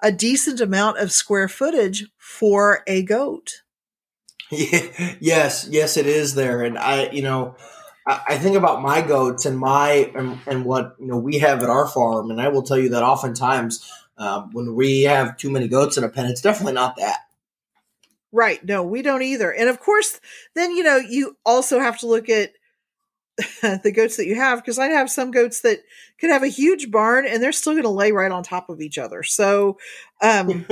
[0.02, 3.62] a decent amount of square footage for a goat.
[4.50, 7.56] yes, yes, it is there, and I, you know,
[8.06, 11.70] I, think about my goats and my and, and, what you know we have at
[11.70, 13.88] our farm, and I will tell you that oftentimes
[14.18, 17.20] um, when we have too many goats in a pen, it's definitely not that.
[18.32, 18.64] Right.
[18.64, 19.52] No, we don't either.
[19.52, 20.20] And of course,
[20.54, 22.52] then you know you also have to look at
[23.82, 25.80] the goats that you have because I have some goats that
[26.18, 28.80] could have a huge barn and they're still going to lay right on top of
[28.80, 29.22] each other.
[29.22, 29.78] So,
[30.20, 30.66] um,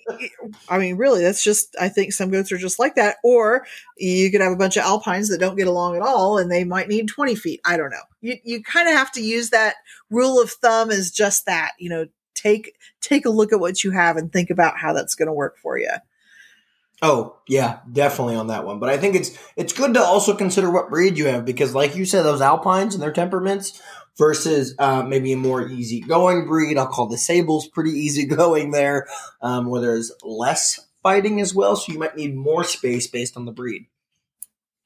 [0.68, 3.16] I mean, really, that's just I think some goats are just like that.
[3.24, 6.50] Or you could have a bunch of alpines that don't get along at all and
[6.50, 7.60] they might need twenty feet.
[7.64, 7.96] I don't know.
[8.20, 9.74] You you kind of have to use that
[10.10, 11.72] rule of thumb as just that.
[11.78, 15.14] You know, take take a look at what you have and think about how that's
[15.14, 15.90] going to work for you.
[17.02, 18.78] Oh yeah, definitely on that one.
[18.78, 21.96] But I think it's it's good to also consider what breed you have because, like
[21.96, 23.80] you said, those alpines and their temperaments
[24.16, 26.78] versus uh, maybe a more easygoing breed.
[26.78, 29.06] I'll call the sables pretty easygoing there,
[29.42, 31.76] um, where there's less fighting as well.
[31.76, 33.86] So you might need more space based on the breed.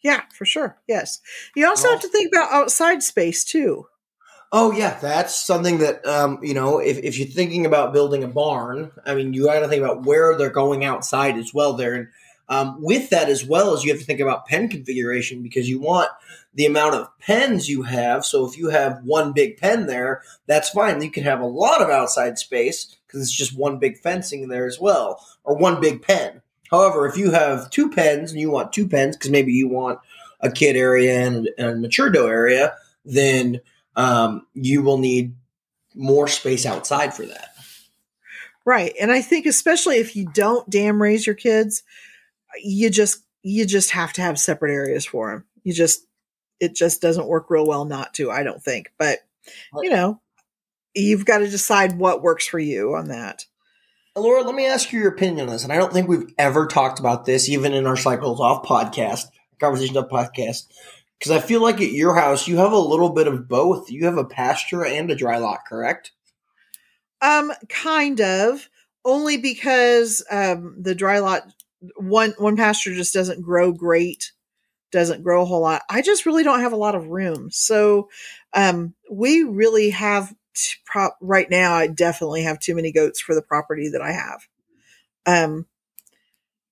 [0.02, 0.78] Yeah, for sure.
[0.86, 1.20] Yes,
[1.56, 3.86] you also have to think about outside space too.
[4.50, 6.78] Oh yeah, that's something that um, you know.
[6.78, 10.04] If, if you're thinking about building a barn, I mean, you got to think about
[10.04, 11.74] where they're going outside as well.
[11.74, 12.08] There, and
[12.48, 15.80] um, with that as well as you have to think about pen configuration because you
[15.80, 16.08] want
[16.54, 18.24] the amount of pens you have.
[18.24, 21.02] So if you have one big pen there, that's fine.
[21.02, 24.66] You can have a lot of outside space because it's just one big fencing there
[24.66, 26.40] as well, or one big pen.
[26.70, 30.00] However, if you have two pens and you want two pens because maybe you want
[30.40, 33.60] a kid area and, and a mature doe area, then
[33.98, 35.34] um, you will need
[35.94, 37.50] more space outside for that.
[38.64, 38.94] Right.
[39.00, 41.82] And I think especially if you don't dam raise your kids,
[42.62, 45.44] you just you just have to have separate areas for them.
[45.64, 46.06] You just
[46.60, 48.92] it just doesn't work real well not to, I don't think.
[48.98, 49.18] But
[49.82, 50.20] you know,
[50.94, 53.46] you've got to decide what works for you on that.
[54.16, 55.64] Laura, let me ask you your opinion on this.
[55.64, 59.26] And I don't think we've ever talked about this, even in our Cycles Off podcast,
[59.60, 60.66] Conversation Off podcast.
[61.18, 63.90] Because I feel like at your house you have a little bit of both.
[63.90, 66.12] You have a pasture and a dry lot, correct?
[67.20, 68.68] Um, kind of.
[69.04, 71.52] Only because um, the dry lot
[71.96, 74.32] one one pasture just doesn't grow great,
[74.90, 75.82] doesn't grow a whole lot.
[75.88, 78.08] I just really don't have a lot of room, so
[78.52, 81.74] um, we really have t- pro- right now.
[81.74, 84.40] I definitely have too many goats for the property that I have.
[85.26, 85.66] Um,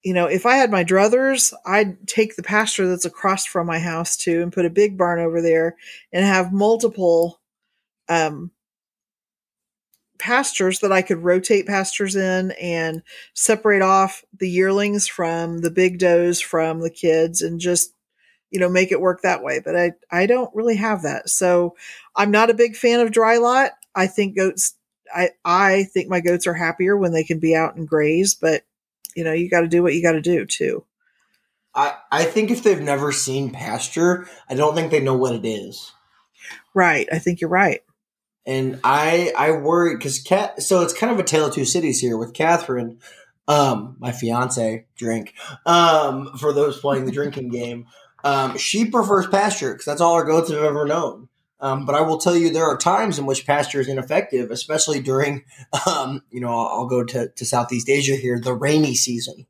[0.06, 3.80] you know, if I had my druthers, I'd take the pasture that's across from my
[3.80, 5.74] house too and put a big barn over there
[6.12, 7.40] and have multiple
[8.08, 8.52] um,
[10.20, 13.02] pastures that I could rotate pastures in and
[13.34, 17.92] separate off the yearlings from the big does from the kids and just
[18.52, 19.58] you know make it work that way.
[19.58, 21.30] But I I don't really have that.
[21.30, 21.74] So
[22.14, 23.72] I'm not a big fan of dry lot.
[23.96, 24.74] I think goats
[25.12, 28.62] I I think my goats are happier when they can be out and graze but
[29.16, 30.84] you know, you got to do what you got to do too.
[31.74, 35.46] I, I think if they've never seen pasture, I don't think they know what it
[35.46, 35.92] is.
[36.74, 37.08] Right.
[37.12, 37.82] I think you're right.
[38.46, 40.62] And I I worry because cat.
[40.62, 42.98] So it's kind of a tale of two cities here with Catherine,
[43.48, 45.34] um, my fiance, drink.
[45.64, 47.86] Um, for those playing the drinking game,
[48.22, 51.28] um, she prefers pasture because that's all our goats have ever known.
[51.58, 55.00] Um, but I will tell you, there are times in which pasture is ineffective, especially
[55.00, 55.44] during,
[55.86, 59.46] um, you know, I'll, I'll go to, to Southeast Asia here, the rainy season.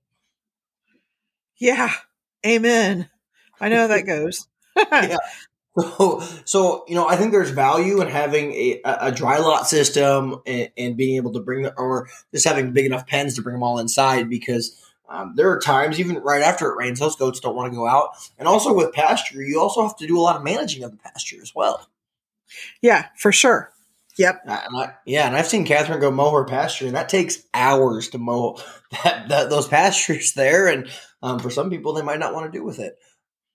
[1.59, 1.92] Yeah,
[2.45, 3.09] amen.
[3.61, 4.47] I know how that goes.
[4.77, 5.16] yeah.
[5.79, 10.40] So, so you know, I think there's value in having a, a dry lot system
[10.47, 13.53] and, and being able to bring, the, or just having big enough pens to bring
[13.53, 17.40] them all inside because um, there are times, even right after it rains, those goats
[17.40, 18.12] don't want to go out.
[18.38, 20.97] And also with pasture, you also have to do a lot of managing of the
[20.97, 21.87] pasture as well.
[22.82, 23.72] Yeah, for sure.
[24.18, 24.42] Yep.
[24.48, 28.09] Uh, I, yeah, and I've seen Catherine go mow her pasture, and that takes hours
[28.11, 28.59] to mow
[29.04, 30.68] that, that those pastures there.
[30.68, 30.88] And
[31.22, 32.96] um, for some people, they might not want to do with it.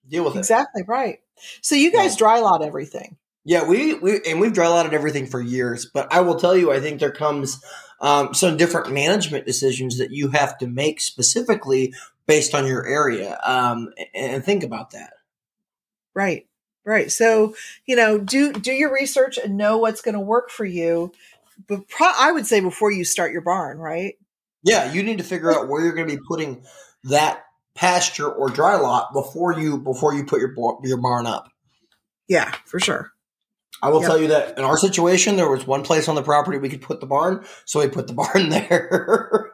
[0.08, 0.84] Deal with exactly, it.
[0.84, 1.20] Exactly right.
[1.62, 2.18] So you guys yeah.
[2.18, 3.18] dry lot everything.
[3.44, 5.88] Yeah, we we and we've dry lotted everything for years.
[5.92, 7.64] But I will tell you, I think there comes
[8.00, 11.94] um, some different management decisions that you have to make specifically
[12.28, 15.14] based on your area, um, and think about that.
[16.14, 16.46] Right.
[16.84, 17.12] Right.
[17.12, 21.12] So, you know, do do your research and know what's going to work for you.
[21.68, 24.16] But pro- I would say before you start your barn, right?
[24.64, 26.64] Yeah, you need to figure out where you're going to be putting
[27.04, 27.44] that
[27.76, 31.50] pasture or dry lot before you before you put your your barn up.
[32.28, 33.12] Yeah, for sure.
[33.84, 34.10] I will yep.
[34.10, 36.82] tell you that in our situation, there was one place on the property we could
[36.82, 39.52] put the barn, so we put the barn there.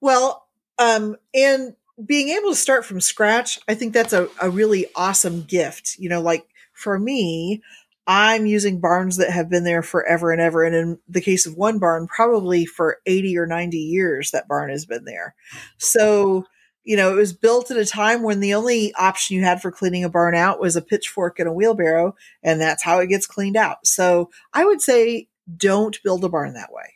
[0.00, 0.46] well,
[0.78, 5.42] um, and being able to start from scratch, I think that's a, a really awesome
[5.42, 5.96] gift.
[5.98, 7.62] You know, like for me,
[8.06, 10.62] I'm using barns that have been there forever and ever.
[10.64, 14.70] And in the case of one barn, probably for 80 or 90 years, that barn
[14.70, 15.34] has been there.
[15.78, 16.44] So,
[16.82, 19.70] you know, it was built at a time when the only option you had for
[19.70, 22.14] cleaning a barn out was a pitchfork and a wheelbarrow.
[22.42, 23.86] And that's how it gets cleaned out.
[23.86, 26.93] So I would say don't build a barn that way.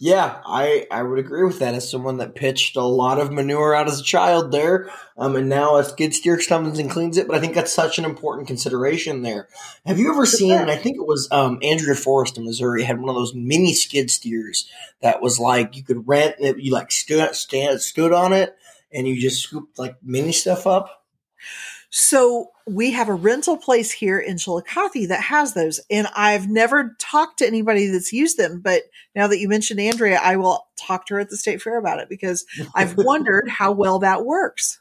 [0.00, 3.74] Yeah, I, I would agree with that as someone that pitched a lot of manure
[3.74, 4.90] out as a child there.
[5.16, 7.26] Um, and now a skid steer comes and cleans it.
[7.26, 9.48] But I think that's such an important consideration there.
[9.86, 13.00] Have you ever seen, and I think it was um, Andrea Forrest in Missouri had
[13.00, 16.92] one of those mini skid steers that was like you could rent, It, you like
[16.92, 18.56] stood, stand, stood on it
[18.92, 21.04] and you just scooped like mini stuff up?
[21.90, 26.94] So we have a rental place here in Chillicothe that has those, and I've never
[26.98, 28.60] talked to anybody that's used them.
[28.60, 28.82] But
[29.14, 32.00] now that you mentioned Andrea, I will talk to her at the state fair about
[32.00, 34.80] it because I've wondered how well that works.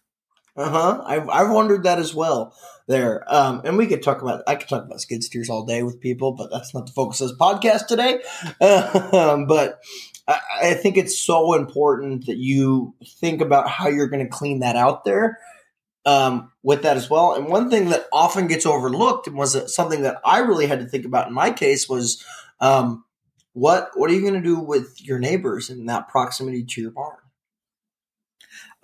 [0.57, 1.03] Uh huh.
[1.05, 2.53] I've I've wondered that as well.
[2.87, 5.83] There, um, and we could talk about I could talk about skid steers all day
[5.83, 8.21] with people, but that's not the focus of this podcast today.
[9.13, 9.81] Um, but
[10.27, 14.59] I, I think it's so important that you think about how you're going to clean
[14.59, 15.37] that out there
[16.07, 17.33] um, with that as well.
[17.33, 20.85] And one thing that often gets overlooked and was something that I really had to
[20.85, 22.23] think about in my case was
[22.61, 23.03] um,
[23.51, 26.91] what what are you going to do with your neighbors in that proximity to your
[26.91, 27.17] barn?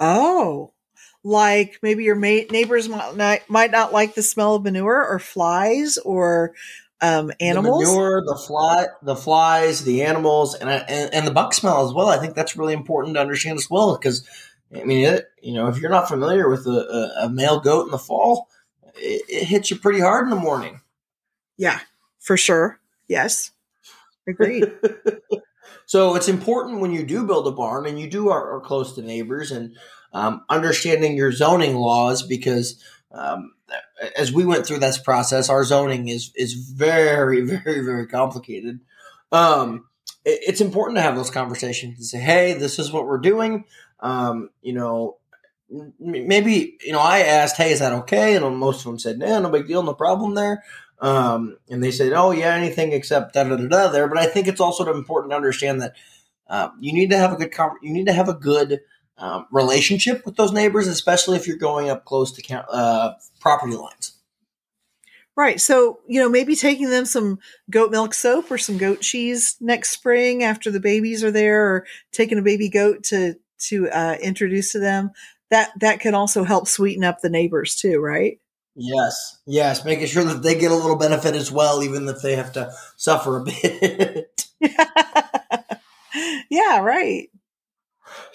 [0.02, 0.74] Oh,
[1.24, 5.18] like maybe your ma- neighbors might not, might not like the smell of manure or
[5.18, 6.54] flies or
[7.00, 7.84] um, animals.
[7.84, 11.94] The manure, the fly, the flies, the animals, and, and and the buck smell as
[11.94, 12.10] well.
[12.10, 14.28] I think that's really important to understand as well because
[14.76, 17.92] I mean, it, you know, if you're not familiar with a, a, male goat in
[17.92, 18.50] the fall,
[18.96, 20.82] it, it, hits you pretty hard in the morning.
[21.58, 21.80] Yeah,
[22.20, 22.80] for sure.
[23.08, 23.52] Yes,
[24.28, 24.72] agreed.
[25.86, 28.94] so it's important when you do build a barn and you do are, are close
[28.96, 29.76] to neighbors and
[30.14, 32.82] um, understanding your zoning laws because
[33.12, 33.54] um,
[34.18, 38.80] as we went through this process, our zoning is is very, very, very complicated.
[39.32, 39.86] Um,
[40.26, 43.66] it, it's important to have those conversations and say, "Hey, this is what we're doing.
[44.04, 45.18] Um, you know,
[46.00, 49.40] maybe you know I asked, "Hey, is that okay?" And most of them said, "No,
[49.40, 50.64] no big deal, no problem there."
[51.00, 54.28] Um, and they said, "Oh yeah, anything except da da da da." There, but I
[54.28, 55.96] think it's also important to understand that
[56.48, 58.82] uh, you need to have a good you need to have a good
[59.18, 63.76] um, relationship with those neighbors, especially if you're going up close to count, uh, property
[63.76, 64.18] lines.
[65.36, 65.60] Right.
[65.60, 67.40] So, you know, maybe taking them some
[67.72, 71.86] goat milk soap or some goat cheese next spring after the babies are there or
[72.12, 73.36] taking a baby goat to
[73.68, 75.12] to uh, introduce to them,
[75.50, 78.40] that that can also help sweeten up the neighbors too, right?
[78.76, 82.36] Yes, yes, making sure that they get a little benefit as well, even if they
[82.36, 84.46] have to suffer a bit.
[86.50, 87.30] yeah, right.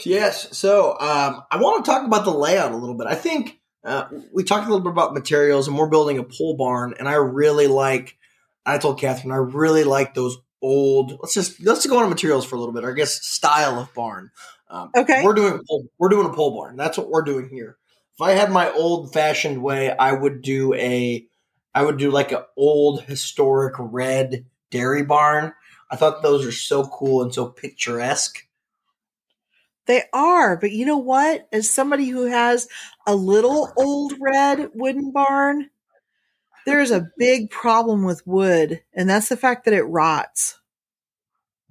[0.05, 0.57] Yes.
[0.57, 3.07] So um, I want to talk about the layout a little bit.
[3.07, 6.57] I think uh, we talked a little bit about materials, and we're building a pole
[6.57, 8.17] barn, and I really like.
[8.67, 11.19] I told Catherine I really like those old.
[11.21, 12.85] Let's just let's go on materials for a little bit.
[12.85, 14.31] I guess style of barn.
[14.71, 15.23] Um, okay.
[15.25, 15.61] We're doing
[15.99, 16.77] we're doing a pole barn.
[16.77, 17.79] That's what we're doing here.
[18.15, 21.27] If I had my old fashioned way, I would do a
[21.75, 25.55] I would do like an old historic red dairy barn.
[25.91, 28.47] I thought those are so cool and so picturesque.
[29.87, 31.49] They are, but you know what?
[31.51, 32.69] As somebody who has
[33.07, 35.71] a little old red wooden barn,
[36.67, 40.59] there's a big problem with wood, and that's the fact that it rots.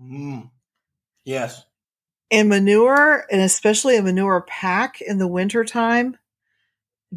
[0.01, 0.49] Mm.
[1.25, 1.66] Yes
[2.31, 6.17] and manure and especially a manure pack in the wintertime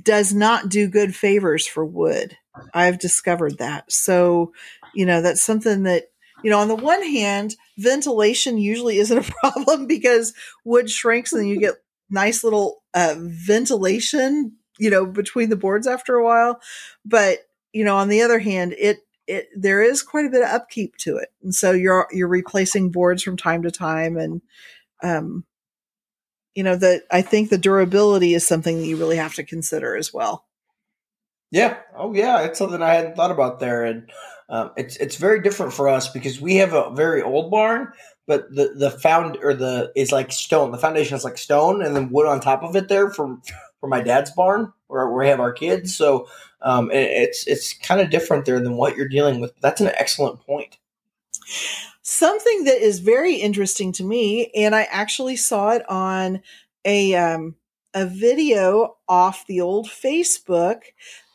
[0.01, 2.37] does not do good favors for wood.
[2.73, 3.91] I've discovered that.
[3.91, 4.53] So
[4.95, 6.05] you know that's something that
[6.43, 10.33] you know on the one hand ventilation usually isn't a problem because
[10.65, 11.75] wood shrinks and you get
[12.09, 16.61] nice little uh, ventilation you know between the boards after a while.
[17.05, 17.41] But
[17.73, 20.97] you know on the other hand it it there is quite a bit of upkeep
[20.99, 21.29] to it.
[21.43, 24.43] And so you're you're replacing boards from time to time and
[25.03, 25.45] um,
[26.55, 29.97] you know that I think the durability is something that you really have to consider
[29.97, 30.47] as well.
[31.51, 31.79] Yeah.
[31.97, 32.43] Oh, yeah.
[32.43, 34.11] It's something I hadn't thought about there, and
[34.49, 37.93] um, it's it's very different for us because we have a very old barn,
[38.27, 40.71] but the the found or the is like stone.
[40.71, 43.39] The foundation is like stone, and then wood on top of it there for
[43.81, 45.97] for my dad's barn where, where we have our kids.
[45.97, 46.29] So
[46.63, 49.53] um, it, it's it's kind of different there than what you're dealing with.
[49.61, 50.79] That's an excellent point.
[52.03, 56.43] Something that is very interesting to me, and I actually saw it on
[56.85, 57.57] a um,
[57.95, 60.81] a video off the old Facebook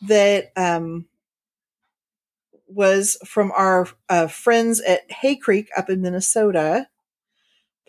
[0.02, 1.06] that um,
[2.66, 6.88] was from our uh, friends at Hay Creek up in Minnesota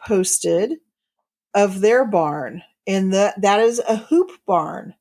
[0.06, 0.74] posted
[1.54, 4.94] of their barn and that that is a hoop barn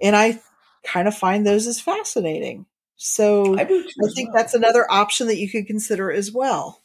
[0.00, 0.40] and i
[0.84, 2.66] kind of find those as fascinating
[2.96, 3.64] so i, I
[4.14, 4.36] think well.
[4.36, 6.80] that's another option that you could consider as well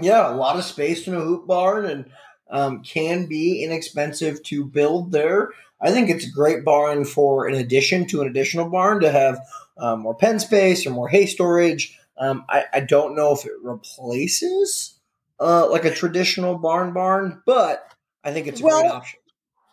[0.00, 2.10] yeah a lot of space in a hoop barn and
[2.50, 7.54] um, can be inexpensive to build there i think it's a great barn for an
[7.54, 9.40] addition to an additional barn to have
[9.78, 13.52] um, more pen space or more hay storage um, I, I don't know if it
[13.62, 15.00] replaces
[15.40, 17.90] uh, like a traditional barn barn, but
[18.22, 19.20] I think it's a well, great option.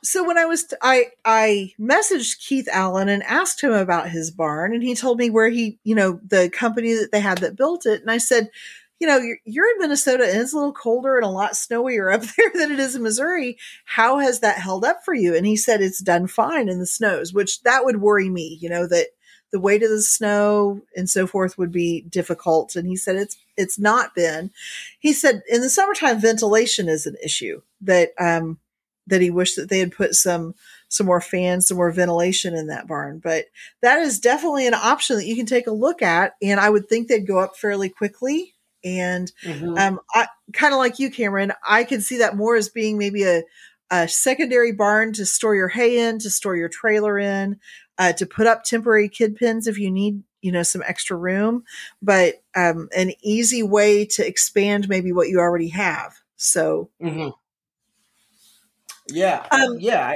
[0.04, 4.32] So when I was t- I I messaged Keith Allen and asked him about his
[4.32, 7.58] barn, and he told me where he you know the company that they had that
[7.58, 8.50] built it, and I said,
[9.00, 12.14] you know, you're, you're in Minnesota and it's a little colder and a lot snowier
[12.14, 13.58] up there than it is in Missouri.
[13.86, 15.36] How has that held up for you?
[15.36, 18.70] And he said it's done fine in the snows, which that would worry me, you
[18.70, 19.08] know, that
[19.52, 22.76] the weight of the snow and so forth would be difficult.
[22.76, 24.52] And he said it's it's not been.
[25.00, 28.60] He said in the summertime ventilation is an issue that um
[29.08, 30.54] that he wished that they had put some
[30.90, 33.20] some more fans, some more ventilation in that barn.
[33.20, 33.46] But
[33.82, 36.34] that is definitely an option that you can take a look at.
[36.42, 38.54] And I would think they'd go up fairly quickly.
[38.84, 39.78] And mm-hmm.
[39.78, 43.24] um, I kind of like you, Cameron, I could see that more as being maybe
[43.24, 43.44] a,
[43.90, 47.60] a secondary barn to store your hay in, to store your trailer in,
[47.98, 51.64] uh, to put up temporary kid pens if you need you know some extra room
[52.02, 57.30] but um, an easy way to expand maybe what you already have so mm-hmm.
[59.10, 60.16] yeah um, yeah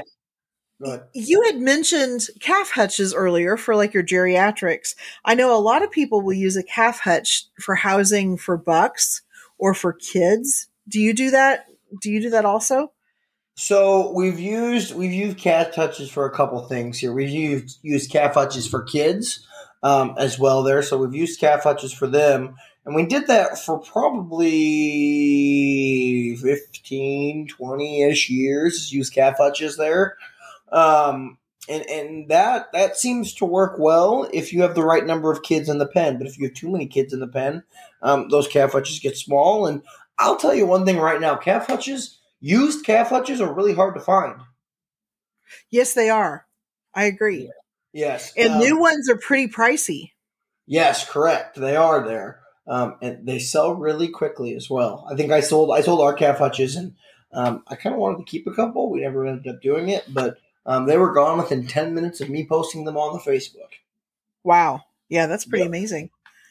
[1.13, 5.91] you had mentioned calf hutches earlier for like your geriatrics i know a lot of
[5.91, 9.21] people will use a calf hutch for housing for bucks
[9.57, 11.65] or for kids do you do that
[12.01, 12.91] do you do that also
[13.55, 17.13] so we've used we've used calf hutches for a couple things here.
[17.13, 19.45] We've used used calf hutches for kids
[19.83, 20.81] um, as well there.
[20.81, 22.55] So we've used calf hutches for them,
[22.85, 24.47] and we did that for probably
[26.37, 28.91] 15, 20 ish years.
[28.91, 30.17] Use calf hutches there,
[30.71, 31.37] um,
[31.69, 35.43] and and that that seems to work well if you have the right number of
[35.43, 36.17] kids in the pen.
[36.17, 37.63] But if you have too many kids in the pen,
[38.01, 39.67] um, those calf hutches get small.
[39.67, 39.83] And
[40.17, 43.95] I'll tell you one thing right now: calf hutches used calf hutches are really hard
[43.95, 44.41] to find.
[45.69, 46.45] Yes, they are.
[46.93, 47.51] I agree.
[47.93, 48.33] Yes.
[48.35, 50.11] And um, new ones are pretty pricey.
[50.65, 51.59] Yes, correct.
[51.59, 52.39] They are there.
[52.67, 55.07] Um, and they sell really quickly as well.
[55.11, 56.93] I think I sold I sold our calf hutches and
[57.33, 58.89] um, I kind of wanted to keep a couple.
[58.89, 62.29] We never ended up doing it, but um, they were gone within 10 minutes of
[62.29, 63.69] me posting them on the Facebook.
[64.43, 64.81] Wow.
[65.09, 65.69] Yeah, that's pretty yep.
[65.69, 66.09] amazing.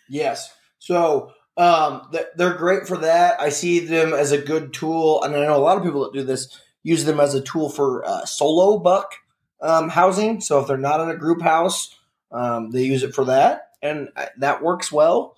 [0.08, 0.52] Yes.
[0.78, 3.40] So um, they're great for that.
[3.40, 6.12] I see them as a good tool, and I know a lot of people that
[6.12, 9.14] do this use them as a tool for uh, solo buck
[9.60, 10.40] um, housing.
[10.40, 11.94] So if they're not in a group house,
[12.32, 15.36] um, they use it for that, and uh, that works well.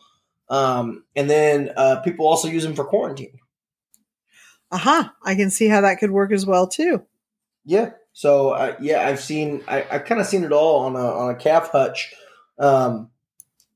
[0.49, 3.39] Um, and then uh, people also use them for quarantine.
[4.71, 5.01] Aha!
[5.01, 5.11] Uh-huh.
[5.25, 7.05] I can see how that could work as well too.
[7.65, 7.91] Yeah.
[8.13, 11.31] So uh, yeah, I've seen I, have kind of seen it all on a on
[11.31, 12.15] a calf hutch.
[12.59, 13.11] Um,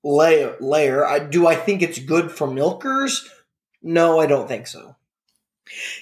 [0.05, 1.07] layer layer.
[1.07, 3.29] I do I think it's good for milkers?
[3.83, 4.97] No, I don't think so.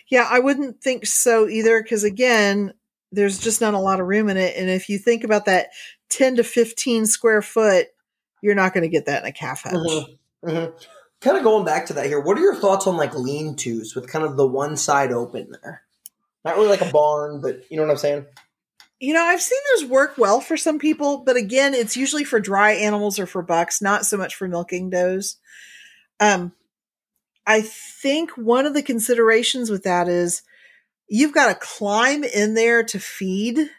[0.08, 2.74] Yeah, I wouldn't think so either because again,
[3.12, 5.68] there's just not a lot of room in it and if you think about that
[6.10, 7.86] 10 to 15 square foot,
[8.42, 9.74] you're not going to get that in a calf hutch.
[9.74, 10.48] Mm-hmm.
[10.48, 10.76] Mm-hmm.
[11.20, 14.08] Kind of going back to that here, what are your thoughts on like lean-tos with
[14.08, 15.82] kind of the one side open there?
[16.44, 18.26] Not really like a barn, but you know what I'm saying?
[19.00, 22.40] You know, I've seen those work well for some people, but again, it's usually for
[22.40, 25.36] dry animals or for bucks, not so much for milking does.
[26.20, 26.52] Um,
[27.46, 30.42] I think one of the considerations with that is
[31.08, 33.70] you've got to climb in there to feed.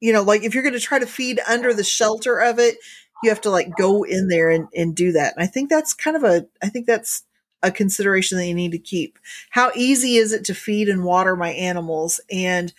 [0.00, 2.76] You know, like if you're going to try to feed under the shelter of it,
[3.22, 5.34] you have to like go in there and, and do that.
[5.34, 7.24] And I think that's kind of a, I think that's
[7.62, 9.18] a consideration that you need to keep.
[9.50, 12.20] How easy is it to feed and water my animals?
[12.30, 12.72] And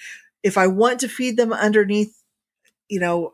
[0.44, 2.22] if I want to feed them underneath,
[2.88, 3.34] you know,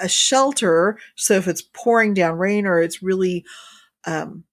[0.00, 3.44] a shelter, so if it's pouring down rain or it's really
[4.06, 4.44] um,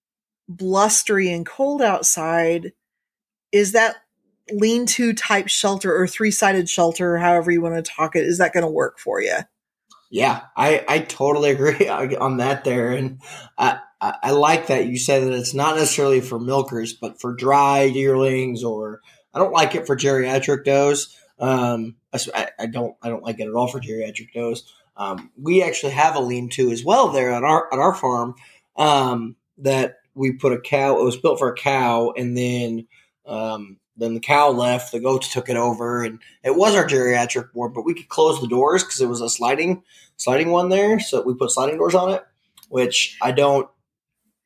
[0.48, 2.74] blustery and cold outside,
[3.52, 3.98] is that
[4.52, 8.40] lean to type shelter or three sided shelter, however you want to talk it, is
[8.40, 9.38] that going to work for you?
[10.10, 12.92] Yeah, I, I totally agree on that there.
[12.92, 13.20] And
[13.58, 17.34] I, I, I like that you said that it's not necessarily for milkers, but for
[17.34, 19.02] dry yearlings or
[19.34, 21.16] I don't like it for geriatric does.
[21.40, 24.72] Um, I, I, don't I don't like it at all for geriatric does.
[24.98, 28.36] Um, we actually have a lean-to as well there at our at our farm
[28.76, 31.00] um, that we put a cow.
[31.00, 32.88] It was built for a cow, and then
[33.26, 34.92] um, then the cow left.
[34.92, 37.74] The goats took it over, and it was our geriatric ward.
[37.74, 39.84] But we could close the doors because it was a sliding
[40.18, 42.24] sliding one there, so we put sliding doors on it.
[42.68, 43.68] Which I don't,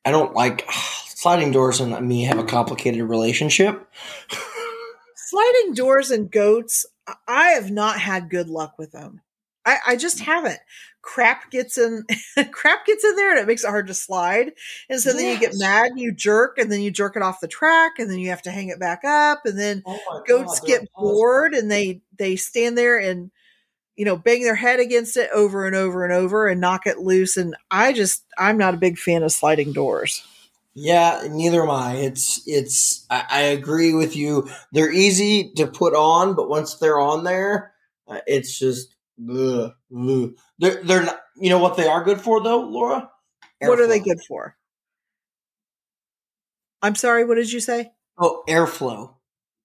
[0.04, 0.68] I don't like.
[1.16, 3.90] Sliding doors and me have a complicated relationship.
[5.34, 6.84] sliding doors and goats,
[7.26, 9.22] I have not had good luck with them.
[9.64, 10.24] I, I just mm.
[10.24, 10.58] haven't.
[11.00, 12.04] Crap gets in,
[12.52, 14.52] crap gets in there, and it makes it hard to slide.
[14.88, 15.18] And so yes.
[15.18, 17.98] then you get mad, and you jerk, and then you jerk it off the track,
[17.98, 20.88] and then you have to hang it back up, and then oh goats God, get
[20.94, 23.30] bored, and they they stand there and
[23.96, 26.98] you know bang their head against it over and over and over and knock it
[26.98, 27.36] loose.
[27.36, 30.24] And I just I'm not a big fan of sliding doors.
[30.74, 31.94] Yeah, neither am I.
[31.96, 33.06] It's it's.
[33.08, 34.48] I, I, agree with you.
[34.72, 37.72] They're easy to put on, but once they're on there,
[38.08, 38.94] uh, it's just.
[39.30, 40.34] Ugh, ugh.
[40.58, 41.20] They're they're not.
[41.36, 43.08] You know what they are good for though, Laura?
[43.60, 44.56] What are they good for?
[46.82, 47.24] I'm sorry.
[47.24, 47.92] What did you say?
[48.18, 49.14] Oh, airflow.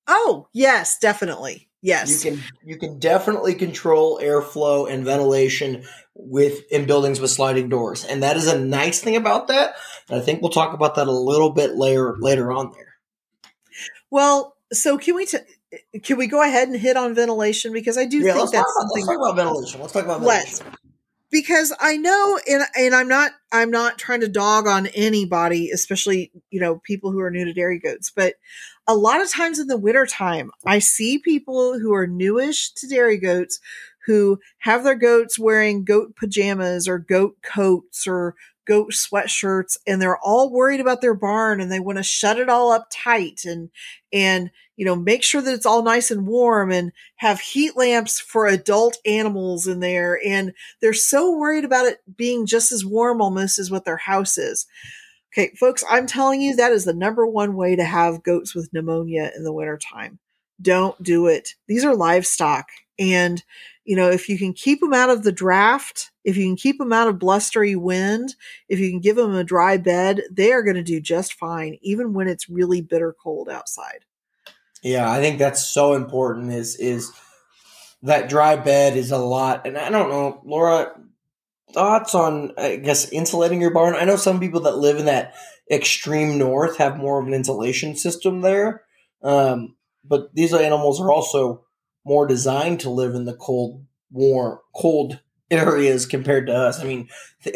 [0.08, 1.69] Oh yes, definitely.
[1.82, 2.24] Yes.
[2.24, 8.04] You can you can definitely control airflow and ventilation with in buildings with sliding doors.
[8.04, 9.76] And that is a nice thing about that.
[10.10, 12.96] And I think we'll talk about that a little bit later later on there.
[14.12, 15.38] Well, so can we t-
[16.04, 18.66] can we go ahead and hit on ventilation because I do yeah, think that's about,
[18.82, 19.06] something.
[19.06, 19.82] Let's talk about ventilation.
[19.82, 20.66] Let's talk about ventilation.
[20.66, 20.80] Let's
[21.32, 26.32] because I know and and I'm not I'm not trying to dog on anybody, especially,
[26.50, 28.36] you know, people who are new to dairy goats, but
[28.88, 33.18] a lot of times in the wintertime, I see people who are newish to dairy
[33.18, 33.60] goats
[34.06, 38.36] who have their goats wearing goat pajamas or goat coats or
[38.70, 42.50] goat sweatshirts and they're all worried about their barn and they want to shut it
[42.50, 43.72] all up tight and
[44.14, 48.20] and you know make sure that it's all nice and warm and have heat lamps
[48.20, 50.20] for adult animals in there.
[50.24, 54.38] And they're so worried about it being just as warm almost as what their house
[54.38, 54.68] is.
[55.34, 58.72] Okay folks i'm telling you that is the number one way to have goats with
[58.72, 60.20] pneumonia in the wintertime.
[60.62, 61.56] Don't do it.
[61.68, 62.68] These are livestock
[63.00, 63.44] and
[63.90, 66.78] you know, if you can keep them out of the draft, if you can keep
[66.78, 68.36] them out of blustery wind,
[68.68, 71.76] if you can give them a dry bed, they are going to do just fine,
[71.82, 74.06] even when it's really bitter cold outside.
[74.84, 76.54] Yeah, I think that's so important.
[76.54, 77.12] Is is
[78.04, 80.92] that dry bed is a lot, and I don't know, Laura.
[81.74, 83.96] Thoughts on, I guess, insulating your barn?
[83.96, 85.34] I know some people that live in that
[85.72, 88.84] extreme north have more of an insulation system there,
[89.24, 91.66] um, but these animals are also
[92.10, 95.20] more designed to live in the cold, warm, cold
[95.52, 96.82] areas compared to us.
[96.82, 97.08] I mean,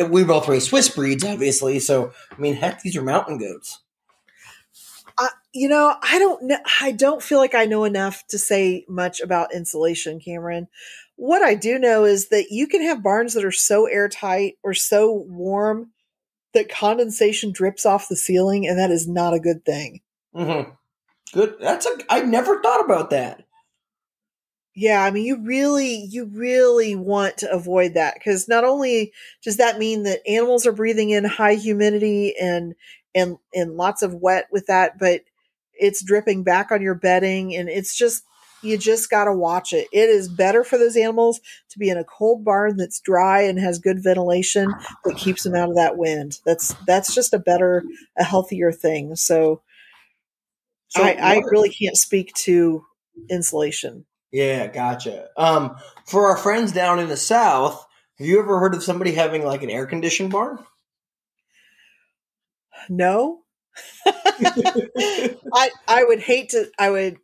[0.09, 1.79] we both raise Swiss breeds, obviously.
[1.79, 3.81] So, I mean, heck, these are mountain goats.
[5.17, 6.57] Uh, you know, I don't know.
[6.81, 10.67] I don't feel like I know enough to say much about insulation, Cameron.
[11.15, 14.73] What I do know is that you can have barns that are so airtight or
[14.73, 15.91] so warm
[16.53, 20.01] that condensation drips off the ceiling, and that is not a good thing.
[20.35, 20.71] Mm-hmm.
[21.33, 21.55] Good.
[21.59, 21.91] That's a.
[22.09, 23.43] I never thought about that.
[24.75, 29.13] Yeah, I mean, you really, you really want to avoid that because not only
[29.43, 32.73] does that mean that animals are breathing in high humidity and
[33.13, 35.21] and and lots of wet with that, but
[35.73, 38.23] it's dripping back on your bedding, and it's just
[38.63, 39.87] you just got to watch it.
[39.91, 43.59] It is better for those animals to be in a cold barn that's dry and
[43.59, 46.39] has good ventilation that keeps them out of that wind.
[46.45, 47.83] That's that's just a better,
[48.17, 49.15] a healthier thing.
[49.17, 49.61] So,
[50.87, 52.85] so I, I really can't speak to
[53.29, 54.05] insulation.
[54.33, 55.27] Yeah, gotcha.
[55.37, 57.85] Um, for our friends down in the south,
[58.17, 60.57] have you ever heard of somebody having like an air conditioned barn?
[62.89, 63.41] No.
[64.05, 67.17] I I would hate to I would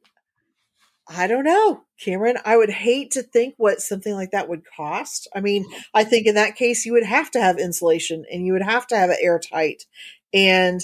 [1.07, 2.37] I don't know, Cameron.
[2.45, 5.27] I would hate to think what something like that would cost.
[5.35, 8.53] I mean, I think in that case you would have to have insulation and you
[8.53, 9.85] would have to have it airtight.
[10.31, 10.81] And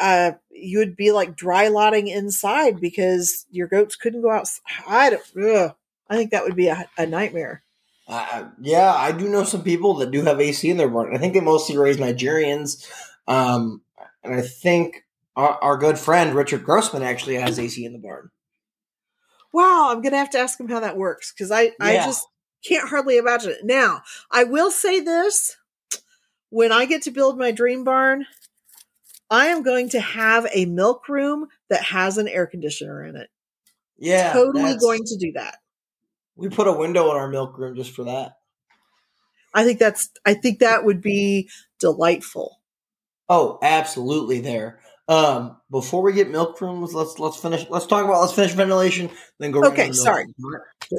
[0.00, 5.18] uh, you would be like dry lotting inside because your goats couldn't go outside.
[5.40, 5.74] Ugh,
[6.08, 7.62] I think that would be a, a nightmare.
[8.08, 11.14] Uh, yeah, I do know some people that do have AC in their barn.
[11.14, 12.84] I think they mostly raise Nigerians.
[13.28, 13.82] Um,
[14.24, 15.04] and I think
[15.36, 18.30] our, our, good friend Richard Grossman actually has AC in the barn.
[19.52, 21.72] Wow, I'm gonna have to ask him how that works because I, yeah.
[21.80, 22.26] I just
[22.64, 23.64] can't hardly imagine it.
[23.64, 25.56] Now, I will say this:
[26.48, 28.26] when I get to build my dream barn,
[29.30, 33.30] I am going to have a milk room that has an air conditioner in it.
[33.96, 34.32] Yeah.
[34.32, 35.58] Totally going to do that.
[36.36, 38.32] We put a window in our milk room just for that.
[39.52, 42.60] I think that's I think that would be delightful.
[43.28, 44.80] Oh, absolutely there.
[45.08, 47.66] Um, before we get milk rooms, let's let's finish.
[47.68, 49.10] Let's talk about let's finish ventilation,
[49.40, 49.64] then go.
[49.64, 50.26] Okay, sorry.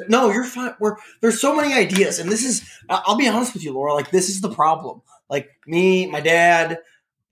[0.08, 0.74] No, you're fine.
[0.78, 2.62] We're there's so many ideas, and this is.
[2.90, 3.94] I'll be honest with you, Laura.
[3.94, 5.00] Like this is the problem.
[5.30, 6.78] Like me, my dad,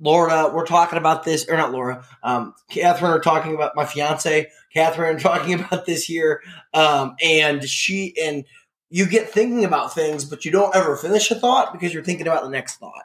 [0.01, 4.49] Laura, we're talking about this, or not Laura, um, Catherine are talking about my fiance,
[4.73, 6.43] Catherine talking about this here.
[6.73, 8.45] Um, and she, and
[8.89, 12.27] you get thinking about things, but you don't ever finish a thought because you're thinking
[12.27, 13.05] about the next thought.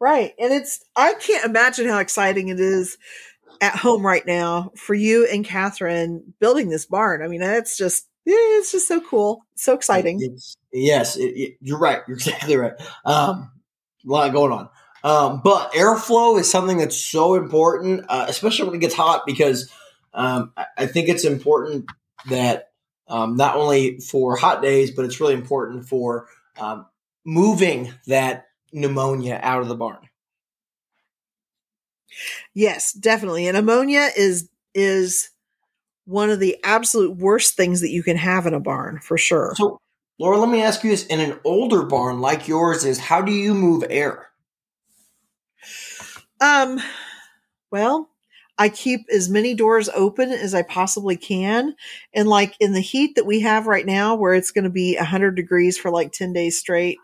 [0.00, 0.32] Right.
[0.38, 2.96] And it's, I can't imagine how exciting it is
[3.60, 7.22] at home right now for you and Catherine building this barn.
[7.22, 9.44] I mean, that's just, yeah, it's just so cool.
[9.56, 10.18] So exciting.
[10.22, 12.00] It's, yes, it, it, you're right.
[12.08, 12.72] You're exactly right.
[13.04, 13.52] Um,
[14.06, 14.70] a lot going on.
[15.02, 19.70] Um, but airflow is something that's so important, uh, especially when it gets hot, because
[20.12, 21.86] um, I, think it's important
[22.28, 22.70] that
[23.08, 26.26] um, not only for hot days, but it's really important for
[26.58, 26.86] um,
[27.24, 30.08] moving that pneumonia out of the barn.
[32.54, 33.46] Yes, definitely.
[33.46, 35.30] And ammonia is is
[36.04, 39.54] one of the absolute worst things that you can have in a barn, for sure.
[39.56, 39.78] So,
[40.18, 43.32] Laura, let me ask you this: in an older barn like yours is, how do
[43.32, 44.29] you move air?
[46.40, 46.80] Um,
[47.70, 48.08] well,
[48.58, 51.74] I keep as many doors open as I possibly can.
[52.14, 54.96] And like in the heat that we have right now, where it's going to be
[54.96, 56.98] 100 degrees for like 10 days straight,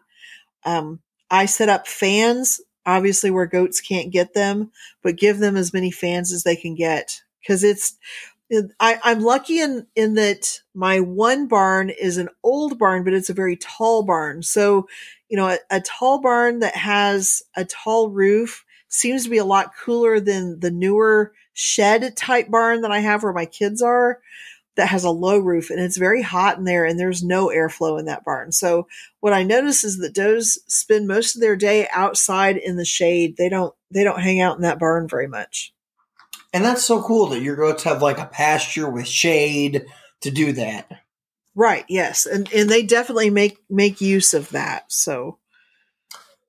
[0.65, 1.01] um,
[1.31, 4.71] I set up fans, obviously where goats can't get them,
[5.03, 7.23] but give them as many fans as they can get.
[7.47, 7.97] Cause it's,
[8.79, 13.31] I, I'm lucky in, in that my one barn is an old barn, but it's
[13.31, 14.43] a very tall barn.
[14.43, 14.89] So,
[15.29, 19.45] you know, a, a tall barn that has a tall roof seems to be a
[19.45, 24.21] lot cooler than the newer shed type barn that I have where my kids are
[24.77, 27.99] that has a low roof and it's very hot in there and there's no airflow
[27.99, 28.53] in that barn.
[28.53, 28.87] So
[29.21, 33.37] what I notice is that does spend most of their day outside in the shade.
[33.37, 35.73] They don't they don't hang out in that barn very much.
[36.57, 39.85] And that's so cool that your goats have like a pasture with shade
[40.23, 41.03] to do that.
[41.55, 42.25] Right, yes.
[42.25, 44.91] And and they definitely make make use of that.
[44.91, 45.37] So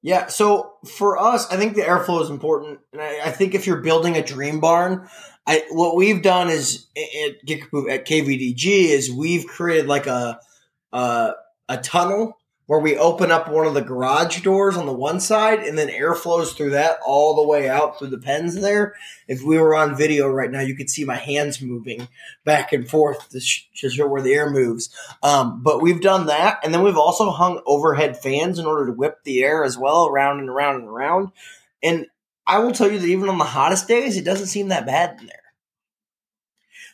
[0.02, 3.68] yeah, so for us, I think the airflow is important, and I, I think if
[3.68, 5.10] you're building a dream barn,
[5.46, 7.36] I what we've done is at
[7.90, 10.40] at KVDG is we've created like a
[10.94, 11.32] a,
[11.68, 12.38] a tunnel
[12.68, 15.90] where we open up one of the garage doors on the one side and then
[15.90, 18.94] air flows through that all the way out through the pens there.
[19.28, 22.10] If we were on video right now, you could see my hands moving
[22.44, 24.94] back and forth to, sh- to show where the air moves.
[25.24, 26.60] Um, but we've done that.
[26.64, 30.08] And then we've also hung overhead fans in order to whip the air as well
[30.08, 31.32] around and around and around.
[31.82, 32.08] And
[32.46, 35.20] I will tell you that even on the hottest days, it doesn't seem that bad
[35.20, 35.36] in there.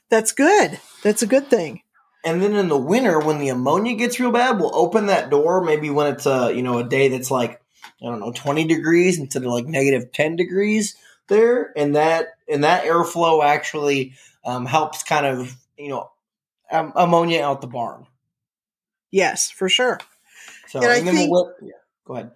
[0.10, 0.80] That's good.
[1.02, 1.83] That's a good thing.
[2.26, 5.62] And then in the winter, when the ammonia gets real bad, we'll open that door.
[5.62, 7.62] Maybe when it's a you know a day that's like
[8.02, 10.96] I don't know twenty degrees instead of like negative ten degrees
[11.28, 14.14] there, and that and that airflow actually
[14.46, 16.12] um, helps kind of you know
[16.72, 18.08] um, ammonia out the barn.
[19.12, 20.00] Yes, for sure.
[20.68, 21.74] So and, and then think, we'll, yeah,
[22.06, 22.32] go ahead.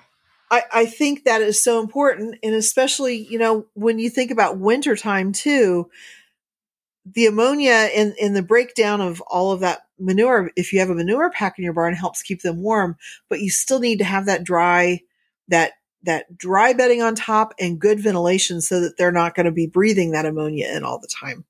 [0.51, 4.57] I, I think that is so important, and especially you know when you think about
[4.57, 5.89] wintertime too
[7.13, 10.95] the ammonia in, and the breakdown of all of that manure, if you have a
[10.95, 12.97] manure pack in your barn, helps keep them warm,
[13.29, 15.01] but you still need to have that dry,
[15.47, 19.51] that that dry bedding on top and good ventilation so that they're not going to
[19.51, 21.43] be breathing that ammonia in all the time.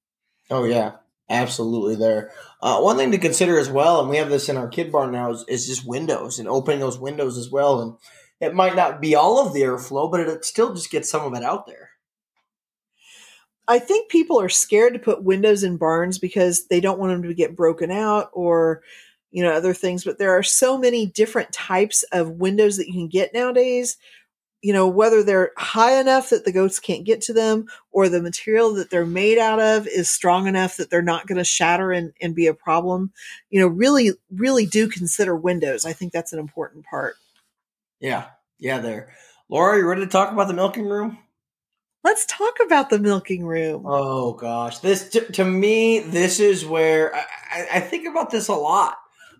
[0.49, 0.93] Oh yeah,
[1.29, 1.95] absolutely.
[1.95, 2.31] There.
[2.61, 5.11] Uh, one thing to consider as well, and we have this in our kid barn
[5.11, 7.81] now, is, is just windows and opening those windows as well.
[7.81, 7.97] And
[8.39, 11.33] it might not be all of the airflow, but it still just gets some of
[11.33, 11.86] it out there.
[13.67, 17.23] I think people are scared to put windows in barns because they don't want them
[17.23, 18.81] to get broken out or
[19.31, 22.93] you know other things but there are so many different types of windows that you
[22.93, 23.97] can get nowadays.
[24.61, 28.21] You know whether they're high enough that the goats can't get to them or the
[28.21, 31.91] material that they're made out of is strong enough that they're not going to shatter
[31.91, 33.11] and, and be a problem
[33.49, 35.85] you know really really do consider windows.
[35.85, 37.15] I think that's an important part.
[37.99, 38.27] Yeah.
[38.59, 39.13] Yeah there.
[39.49, 41.19] Laura you ready to talk about the milking room
[42.07, 43.83] Let's talk about the milking room.
[43.85, 48.55] Oh gosh, this to, to me, this is where I, I, think about this a
[48.55, 48.95] lot.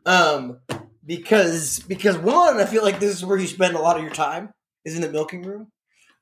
[0.06, 0.60] Um,
[1.06, 4.12] because because one, I feel like this is where you spend a lot of your
[4.12, 4.50] time
[4.84, 5.72] is in the milking room.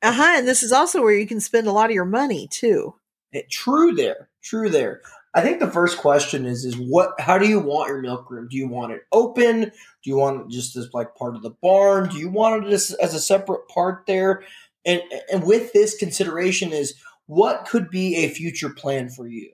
[0.03, 0.33] Uh huh.
[0.37, 2.93] And this is also where you can spend a lot of your money too.
[3.31, 5.01] It, true there, true there.
[5.33, 8.47] I think the first question is is what how do you want your milk room?
[8.49, 9.61] Do you want it open?
[9.61, 12.07] Do you want it just as like part of the barn?
[12.07, 14.43] Do you want it as, as a separate part there?
[14.85, 16.95] And and with this consideration is
[17.27, 19.51] what could be a future plan for you?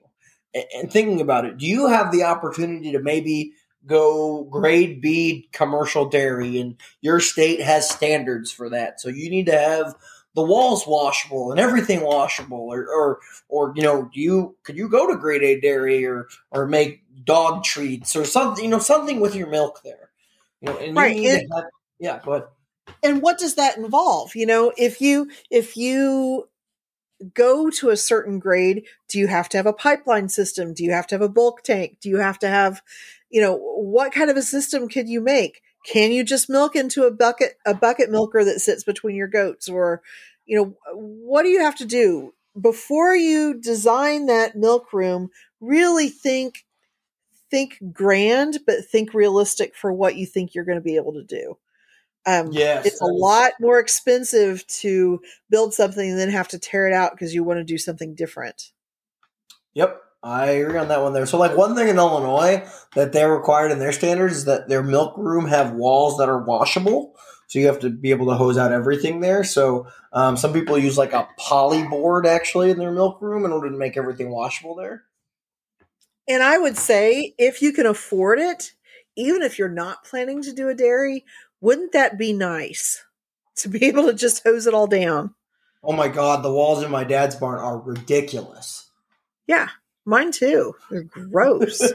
[0.54, 3.52] And, and thinking about it do you have the opportunity to maybe
[3.84, 9.00] go grade b commercial dairy and your state has standards for that?
[9.00, 9.94] So you need to have
[10.34, 13.18] the walls washable and everything washable or or,
[13.48, 17.02] or you know do you could you go to grade a dairy or or make
[17.24, 20.10] dog treats or something you know something with your milk there?
[20.60, 21.16] You know and right.
[21.16, 21.64] it, have,
[21.98, 22.48] yeah go ahead
[23.02, 24.34] and what does that involve?
[24.34, 26.48] You know, if you if you
[27.34, 30.74] go to a certain grade, do you have to have a pipeline system?
[30.74, 31.98] Do you have to have a bulk tank?
[32.00, 32.82] Do you have to have,
[33.30, 35.62] you know, what kind of a system could you make?
[35.86, 39.68] Can you just milk into a bucket a bucket milker that sits between your goats
[39.68, 40.02] or
[40.46, 45.30] you know, what do you have to do before you design that milk room?
[45.60, 46.64] Really think
[47.50, 51.22] think grand, but think realistic for what you think you're going to be able to
[51.22, 51.58] do.
[52.24, 55.20] Um, Yes, it's a lot more expensive to
[55.50, 58.14] build something and then have to tear it out because you want to do something
[58.14, 58.70] different.
[59.74, 61.26] Yep, I agree on that one there.
[61.26, 64.82] So, like one thing in Illinois that they're required in their standards is that their
[64.82, 67.16] milk room have walls that are washable.
[67.52, 69.44] So you have to be able to hose out everything there.
[69.44, 73.52] So um, some people use like a poly board actually in their milk room in
[73.52, 75.04] order to make everything washable there.
[76.26, 78.72] And I would say if you can afford it,
[79.16, 81.26] even if you're not planning to do a dairy,
[81.62, 83.02] wouldn't that be nice
[83.56, 85.34] to be able to just hose it all down?
[85.82, 88.90] Oh my god, the walls in my dad's barn are ridiculous.
[89.46, 89.68] Yeah,
[90.04, 90.74] mine too.
[90.90, 91.80] They're gross.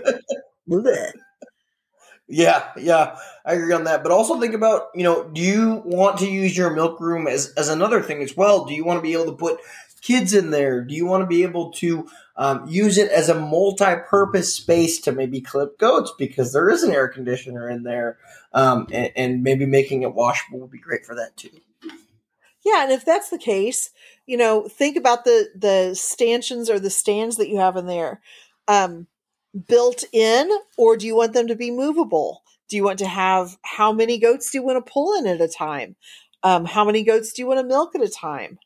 [2.29, 4.03] Yeah, yeah, I agree on that.
[4.03, 7.53] But also think about, you know, do you want to use your milk room as,
[7.53, 8.65] as another thing as well?
[8.65, 9.61] Do you want to be able to put
[10.01, 10.83] kids in there?
[10.83, 15.11] Do you want to be able to um, use it as a multi-purpose space to
[15.11, 18.17] maybe clip goats because there is an air conditioner in there,
[18.53, 21.49] um, and, and maybe making it washable would be great for that too.
[22.65, 23.91] Yeah, and if that's the case,
[24.25, 28.21] you know, think about the the stanchions or the stands that you have in there.
[28.67, 29.07] Um,
[29.67, 32.43] built in, or do you want them to be movable?
[32.69, 35.39] Do you want to have how many goats do you want to pull in at
[35.41, 35.95] a time?
[36.43, 38.59] Um, how many goats do you want to milk at a time?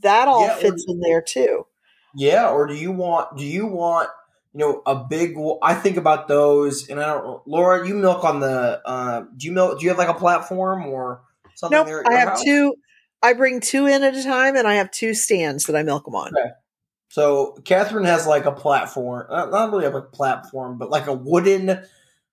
[0.00, 1.66] That all Yeah, or- fits in there too.
[2.14, 4.08] Yeah, or do you want do you want
[4.52, 5.36] you know a big?
[5.62, 7.46] I think about those, and I don't.
[7.46, 8.80] Laura, you milk on the.
[8.84, 9.78] Uh, do you milk?
[9.78, 11.22] Do you have like a platform or
[11.54, 12.08] something Nope, there?
[12.08, 12.44] I have house?
[12.44, 12.74] two.
[13.22, 16.04] I bring two in at a time, and I have two stands that I milk
[16.04, 16.28] them on.
[16.36, 16.50] Okay.
[17.10, 21.82] So Catherine has like a platform, not not really a platform, but like a wooden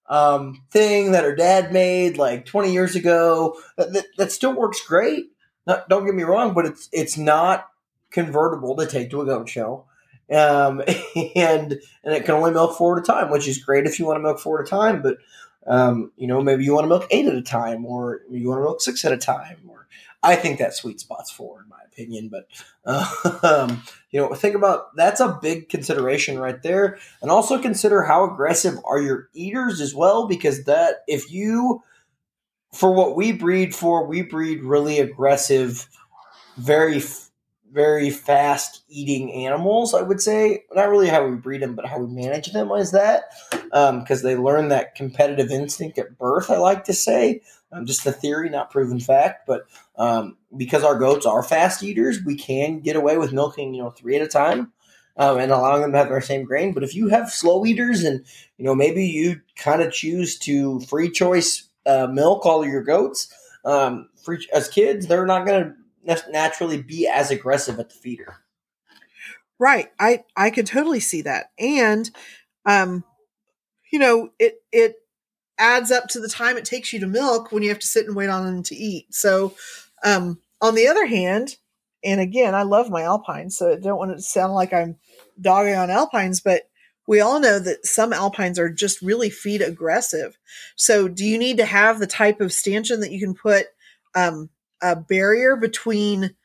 [0.07, 3.59] um, thing that her dad made like 20 years ago.
[3.77, 5.25] That, that, that still works great.
[5.65, 7.67] Not, don't get me wrong, but it's it's not
[8.11, 9.85] convertible to take to a goat show,
[10.31, 10.81] um,
[11.35, 14.05] and and it can only milk four at a time, which is great if you
[14.05, 15.01] want to milk four at a time.
[15.01, 15.17] But
[15.65, 18.59] um, you know, maybe you want to milk eight at a time, or you want
[18.59, 19.87] to milk six at a time, or
[20.23, 22.29] I think that sweet spot's four, in my opinion.
[22.29, 22.47] But
[23.43, 28.23] um, you know, think about that's a big consideration right there, and also consider how
[28.23, 31.83] aggressive are your eaters as well, because that if you
[32.73, 35.87] for what we breed for, we breed really aggressive,
[36.57, 37.01] very
[37.71, 39.93] very fast eating animals.
[39.93, 42.91] I would say not really how we breed them, but how we manage them is
[42.91, 43.25] that
[44.01, 46.49] because they learn that competitive instinct at birth.
[46.49, 47.41] I like to say,
[47.71, 52.23] um, just a theory, not proven fact, but um, because our goats are fast eaters,
[52.23, 54.71] we can get away with milking you know three at a time.
[55.19, 58.03] Um, and allowing them to have their same grain, but if you have slow eaters,
[58.03, 58.23] and
[58.59, 62.83] you know maybe you kind of choose to free choice uh, milk all of your
[62.83, 63.33] goats,
[63.65, 65.73] um, free, as kids, they're not going to
[66.29, 68.37] naturally be as aggressive at the feeder.
[69.59, 69.91] Right.
[69.99, 71.51] I I could totally see that.
[71.57, 72.09] And
[72.65, 73.03] um
[73.91, 74.95] you know, it it
[75.57, 78.05] adds up to the time it takes you to milk when you have to sit
[78.05, 79.13] and wait on them to eat.
[79.13, 79.55] So
[80.03, 81.57] um on the other hand,
[82.03, 84.97] and again, I love my alpines, so I don't want it to sound like I'm
[85.39, 86.69] dogging on alpines, but
[87.07, 90.37] we all know that some alpines are just really feed aggressive.
[90.75, 93.67] So do you need to have the type of stanchion that you can put
[94.13, 94.49] um
[94.81, 96.35] a barrier between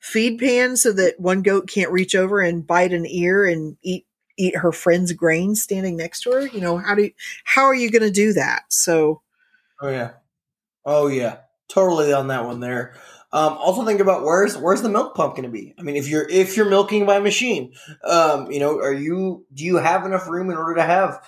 [0.00, 4.06] feed pans so that one goat can't reach over and bite an ear and eat
[4.40, 7.10] eat her friend's grain standing next to her you know how do you,
[7.42, 9.20] how are you going to do that so
[9.80, 10.10] Oh yeah,
[10.84, 12.94] oh yeah, totally on that one there.
[13.30, 15.74] Um, also think about where's where's the milk pump going to be?
[15.78, 17.74] I mean, if you're if you're milking by machine,
[18.04, 21.22] um, you know, are you do you have enough room in order to have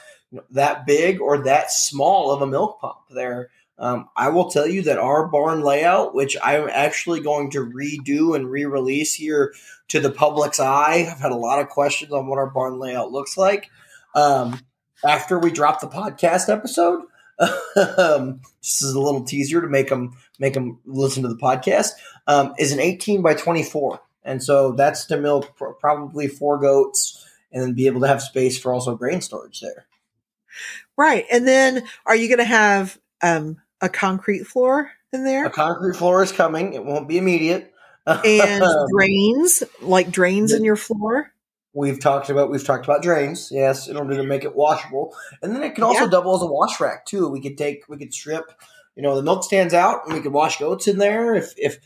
[0.51, 3.51] that big or that small of a milk pump there?
[3.81, 8.37] Um, I will tell you that our barn layout, which I'm actually going to redo
[8.37, 9.55] and re-release here
[9.89, 13.11] to the public's eye, I've had a lot of questions on what our barn layout
[13.11, 13.71] looks like.
[14.15, 14.61] Um,
[15.03, 17.05] after we drop the podcast episode,
[17.99, 21.93] um, just as a little teaser to make them make them listen to the podcast,
[22.27, 27.27] um, is an 18 by 24, and so that's to milk pr- probably four goats
[27.51, 29.87] and then be able to have space for also grain storage there.
[30.99, 35.51] right and then are you going to have um a concrete floor in there A
[35.51, 37.73] concrete floor is coming; it won't be immediate.
[38.07, 41.33] and drains like drains in your floor
[41.73, 45.55] we've talked about we've talked about drains, yes, in order to make it washable, and
[45.55, 46.11] then it can also Yeah.
[46.11, 47.29] double as a wash rack too.
[47.29, 48.45] We could take we could strip
[48.97, 51.35] you know the milk stands out, and we could wash goats in there.
[51.35, 51.79] If if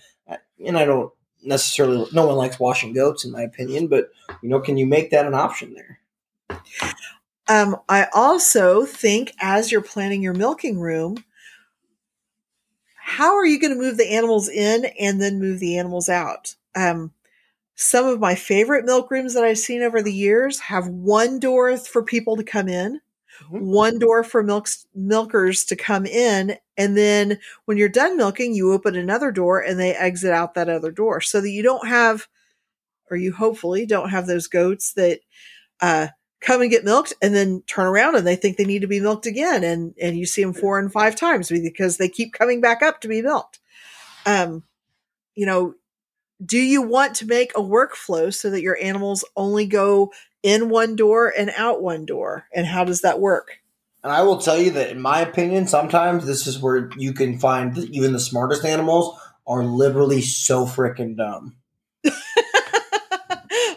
[0.65, 4.09] and I don't necessarily, no one likes washing goats, in my opinion, but
[4.43, 6.01] you know, can you make that an option there?
[7.49, 11.23] Um, I also think as you're planning your milking room,
[13.07, 16.55] how are you going to move the animals in and then move the animals out?
[16.75, 17.13] Um,
[17.75, 21.77] some of my favorite milk rooms that I've seen over the years have one door
[21.77, 23.03] for people to come in,
[23.43, 23.61] mm-hmm.
[23.61, 28.73] one door for milks, milkers to come in, and then when you're done milking, you
[28.73, 32.27] open another door and they exit out that other door so that you don't have,
[33.11, 35.21] or you hopefully don't have those goats that
[35.83, 36.07] uh,
[36.45, 39.01] come and get milked and then turn around and they think they need to be
[39.01, 39.65] milked again.
[39.65, 43.01] And and you see them four and five times because they keep coming back up
[43.01, 43.59] to be milked.
[44.27, 44.63] Um
[45.35, 45.75] you know
[46.45, 50.97] do you want to make a workflow so that your animals only go in one
[50.97, 52.47] door and out one door?
[52.55, 53.61] And how does that work?
[54.03, 57.39] And i will tell you that in my opinion sometimes this is where you can
[57.39, 61.57] find even the smartest animals are literally so freaking dumb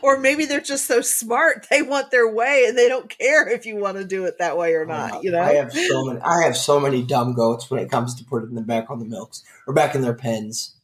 [0.08, 3.66] or maybe they're just so smart they want their way and they don't care if
[3.66, 5.22] you want to do it that way or not.
[5.22, 6.22] You know, I have so many.
[6.22, 9.06] I have so many dumb goats when it comes to putting them back on the
[9.06, 10.78] milks or back in their pens.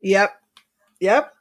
[0.00, 0.32] Yep,
[0.98, 1.32] yep.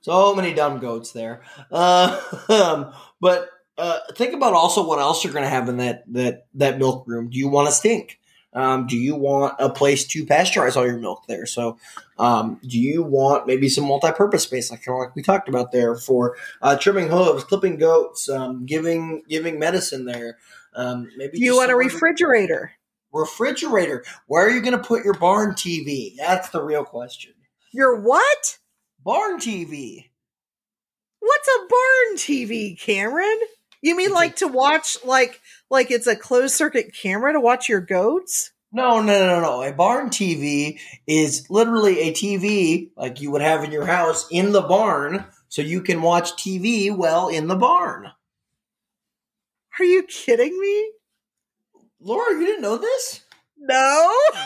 [0.00, 1.42] So many dumb goats there.
[1.70, 6.10] Uh, um, but uh, think about also what else you're going to have in that
[6.14, 7.28] that that milk room.
[7.28, 8.18] Do you want to stink?
[8.56, 11.44] Um, do you want a place to pasteurize all your milk there?
[11.44, 11.78] So,
[12.18, 15.72] um, do you want maybe some multi-purpose space, like kind of like we talked about
[15.72, 20.38] there, for uh, trimming hooves, clipping goats, um, giving giving medicine there?
[20.74, 22.72] Um, maybe do you want a refrigerator?
[23.12, 24.04] Refrigerator.
[24.26, 26.16] Where are you going to put your barn TV?
[26.16, 27.34] That's the real question.
[27.72, 28.58] Your what?
[29.04, 30.06] Barn TV.
[31.20, 33.38] What's a barn TV, Cameron?
[33.82, 35.40] You mean like to watch like
[35.70, 38.52] like it's a closed circuit camera to watch your goats?
[38.72, 39.62] No, no, no, no.
[39.62, 44.52] A barn TV is literally a TV like you would have in your house in
[44.52, 48.10] the barn so you can watch TV well in the barn.
[49.78, 50.90] Are you kidding me?
[52.00, 53.22] Laura, you didn't know this?
[53.58, 54.12] No.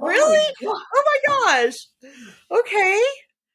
[0.00, 0.38] Oh, really?
[0.62, 1.88] Oh my, oh my gosh.
[2.52, 3.02] Okay.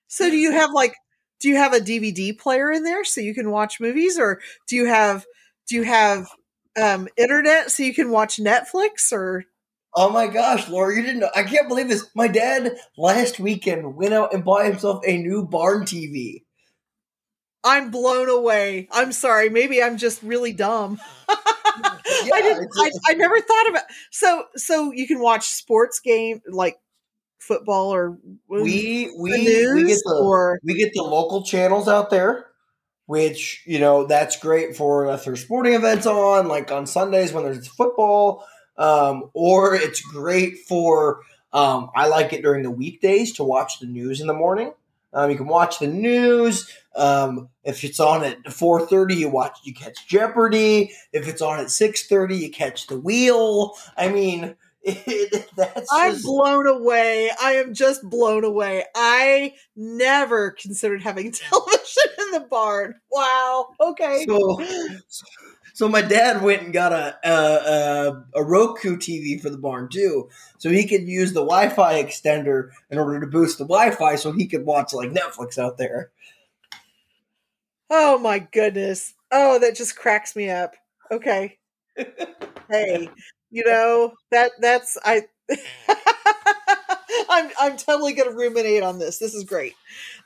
[0.08, 0.94] So do you have like
[1.40, 4.76] do you have a DVD player in there so you can watch movies or do
[4.76, 5.26] you have
[5.70, 6.28] do you have
[6.82, 9.46] um, internet so you can watch Netflix or
[9.96, 11.30] Oh my gosh, Laura, you didn't know.
[11.36, 12.10] I can't believe this.
[12.16, 16.44] My dad last weekend went out and bought himself a new barn TV.
[17.64, 18.88] I'm blown away.
[18.92, 19.50] I'm sorry.
[19.50, 21.00] Maybe I'm just really dumb.
[21.30, 21.36] yeah,
[22.34, 22.70] I didn't.
[22.76, 23.84] I, I, never thought about.
[24.12, 26.78] So, so you can watch sports game like
[27.40, 28.18] football or
[28.48, 32.48] we we we get the or we get the local channels out there
[33.14, 37.44] which you know that's great for if there's sporting events on like on sundays when
[37.44, 38.44] there's football
[38.80, 41.22] um, or it's great for
[41.54, 44.74] um, i like it during the weekdays to watch the news in the morning
[45.14, 49.76] um, you can watch the news um, if it's on at 4.30 you watch you
[49.76, 54.56] catch jeopardy if it's on at 6.30 you catch the wheel i mean
[54.86, 55.48] it,
[55.94, 56.26] I'm just...
[56.26, 57.32] blown away.
[57.42, 58.84] I am just blown away.
[58.94, 62.96] I never considered having television the barn.
[63.12, 63.70] Wow.
[63.80, 64.26] Okay.
[64.28, 64.62] So,
[65.74, 70.30] so my dad went and got a, a, a Roku TV for the barn too,
[70.58, 74.48] so he could use the Wi-Fi extender in order to boost the Wi-Fi, so he
[74.48, 76.12] could watch like Netflix out there.
[77.90, 79.14] Oh my goodness!
[79.32, 80.76] Oh, that just cracks me up.
[81.12, 81.58] Okay.
[82.70, 83.10] hey,
[83.52, 85.24] you know that that's I.
[87.30, 89.18] I'm I'm totally going to ruminate on this.
[89.18, 89.74] This is great.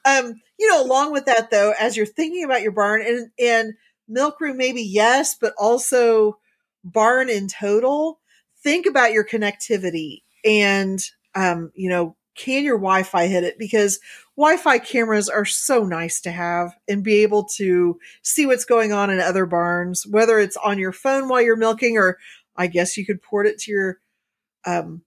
[0.05, 3.73] Um, you know, along with that though, as you're thinking about your barn and and
[4.07, 6.37] milk room, maybe yes, but also
[6.83, 8.19] barn in total.
[8.63, 11.03] Think about your connectivity and
[11.35, 13.57] um, you know, can your Wi-Fi hit it?
[13.59, 13.99] Because
[14.37, 19.09] Wi-Fi cameras are so nice to have and be able to see what's going on
[19.09, 22.17] in other barns, whether it's on your phone while you're milking or
[22.55, 23.99] I guess you could port it to your
[24.65, 25.01] um,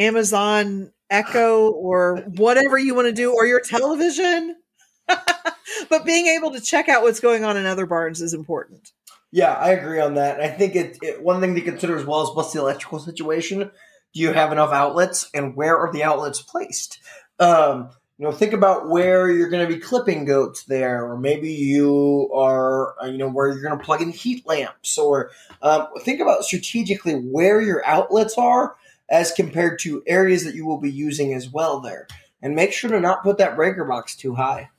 [0.00, 4.56] Amazon Echo or whatever you want to do, or your television.
[5.88, 8.92] but being able to check out what's going on in other barns is important.
[9.32, 10.40] Yeah, I agree on that.
[10.40, 13.70] I think it, it, one thing to consider as well is what's the electrical situation.
[14.12, 16.98] Do you have enough outlets, and where are the outlets placed?
[17.38, 21.52] Um, you know, think about where you're going to be clipping goats there, or maybe
[21.52, 25.30] you are, uh, you know, where you're going to plug in heat lamps, or
[25.62, 28.76] um, think about strategically where your outlets are
[29.10, 32.06] as compared to areas that you will be using as well there.
[32.42, 34.70] And make sure to not put that breaker box too high.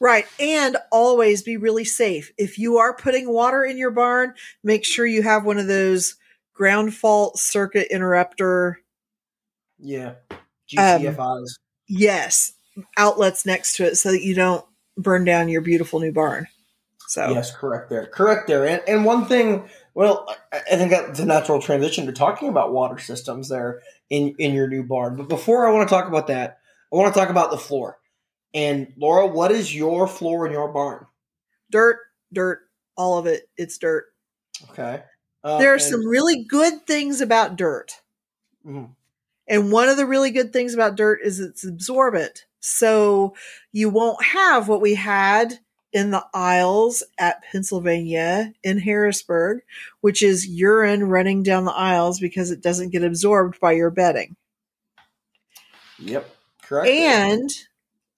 [0.00, 0.26] Right.
[0.38, 2.32] And always be really safe.
[2.36, 6.16] If you are putting water in your barn, make sure you have one of those
[6.52, 8.80] ground fault circuit interrupter.
[9.78, 10.14] Yeah.
[10.30, 10.38] Um,
[11.02, 11.58] GCFIs.
[11.86, 12.54] Yes,
[12.96, 14.64] outlets next to it so that you don't
[14.96, 16.46] burn down your beautiful new barn.
[17.08, 18.06] So Yes, correct there.
[18.06, 18.66] Correct there.
[18.66, 22.98] And, and one thing, well, I, think that's a natural transition to talking about water
[22.98, 25.16] systems there in, in your new barn.
[25.16, 26.58] But before I want to talk about that,
[26.92, 27.98] I want to talk about the floor.
[28.52, 31.06] And Laura, what is your floor in your barn?
[31.74, 31.98] dirt,
[32.32, 32.60] dirt,
[32.96, 33.48] all of it.
[33.56, 34.06] It's dirt.
[34.70, 35.02] Okay.
[35.42, 38.00] Um, there are and- some really good things about dirt.
[38.64, 38.94] Mhm.
[39.48, 42.46] And one of the really good things about dirt is it's absorbent.
[42.60, 43.34] So
[43.72, 45.58] you won't have what we had
[45.94, 49.60] in the aisles at Pennsylvania in Harrisburg,
[50.00, 54.34] which is urine running down the aisles because it doesn't get absorbed by your bedding.
[56.00, 56.28] Yep.
[56.62, 56.88] Correct.
[56.88, 57.50] And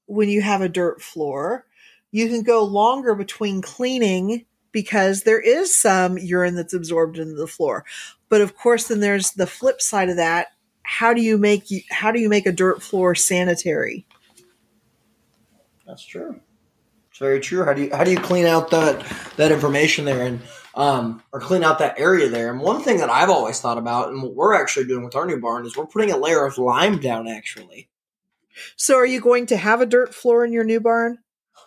[0.06, 1.66] when you have a dirt floor,
[2.10, 7.46] you can go longer between cleaning because there is some urine that's absorbed into the
[7.46, 7.84] floor.
[8.30, 10.48] But of course, then there's the flip side of that.
[10.82, 14.06] How do you make how do you make a dirt floor sanitary?
[15.86, 16.40] That's true.
[17.16, 17.64] It's very true.
[17.64, 19.02] How do you how do you clean out that
[19.38, 20.38] that information there and
[20.74, 22.52] um or clean out that area there?
[22.52, 25.24] And one thing that I've always thought about and what we're actually doing with our
[25.24, 27.88] new barn is we're putting a layer of lime down actually.
[28.76, 31.16] So are you going to have a dirt floor in your new barn?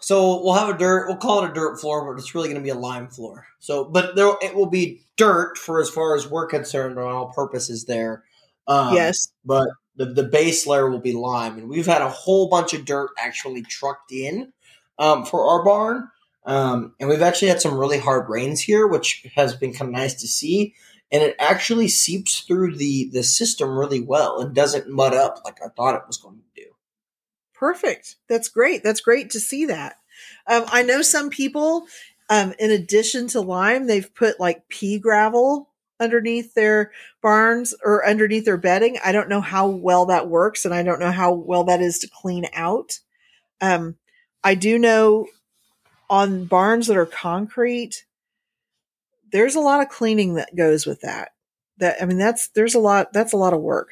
[0.01, 1.07] So we'll have a dirt.
[1.07, 3.47] We'll call it a dirt floor, but it's really going to be a lime floor.
[3.57, 7.33] So, but there it will be dirt for as far as we're concerned on all
[7.33, 8.23] purposes there.
[8.67, 9.33] Um, yes.
[9.43, 12.85] but the the base layer will be lime, and we've had a whole bunch of
[12.85, 14.53] dirt actually trucked in
[14.99, 16.09] um, for our barn,
[16.45, 19.99] um, and we've actually had some really hard rains here, which has been kind of
[19.99, 20.75] nice to see.
[21.11, 25.57] And it actually seeps through the the system really well and doesn't mud up like
[25.63, 26.69] I thought it was going to do.
[27.55, 28.17] Perfect.
[28.27, 28.83] That's great.
[28.83, 29.95] That's great to see that.
[30.45, 31.87] Um, I know some people,
[32.29, 35.69] um, in addition to lime, they've put like pea gravel
[35.99, 36.91] underneath their
[37.21, 38.97] barns or underneath their bedding.
[39.03, 41.99] I don't know how well that works, and I don't know how well that is
[41.99, 42.99] to clean out.
[43.61, 43.95] Um,
[44.43, 45.27] I do know
[46.09, 48.05] on barns that are concrete,
[49.31, 51.29] there's a lot of cleaning that goes with that.
[51.77, 53.13] That I mean, that's there's a lot.
[53.13, 53.89] That's a lot of work.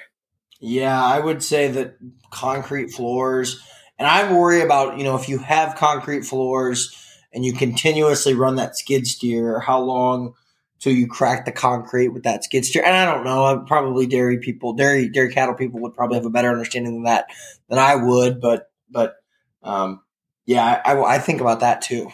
[0.59, 1.97] Yeah, I would say that
[2.31, 3.61] concrete floors,
[3.99, 6.95] and I worry about, you know, if you have concrete floors
[7.31, 10.33] and you continuously run that skid steer, how long
[10.79, 12.83] till you crack the concrete with that skid steer?
[12.83, 16.25] And I don't know, uh, probably dairy people, dairy dairy cattle people would probably have
[16.25, 17.27] a better understanding than that
[17.69, 19.15] than I would, but but
[19.61, 20.01] um,
[20.47, 22.09] yeah, I, I, I think about that too.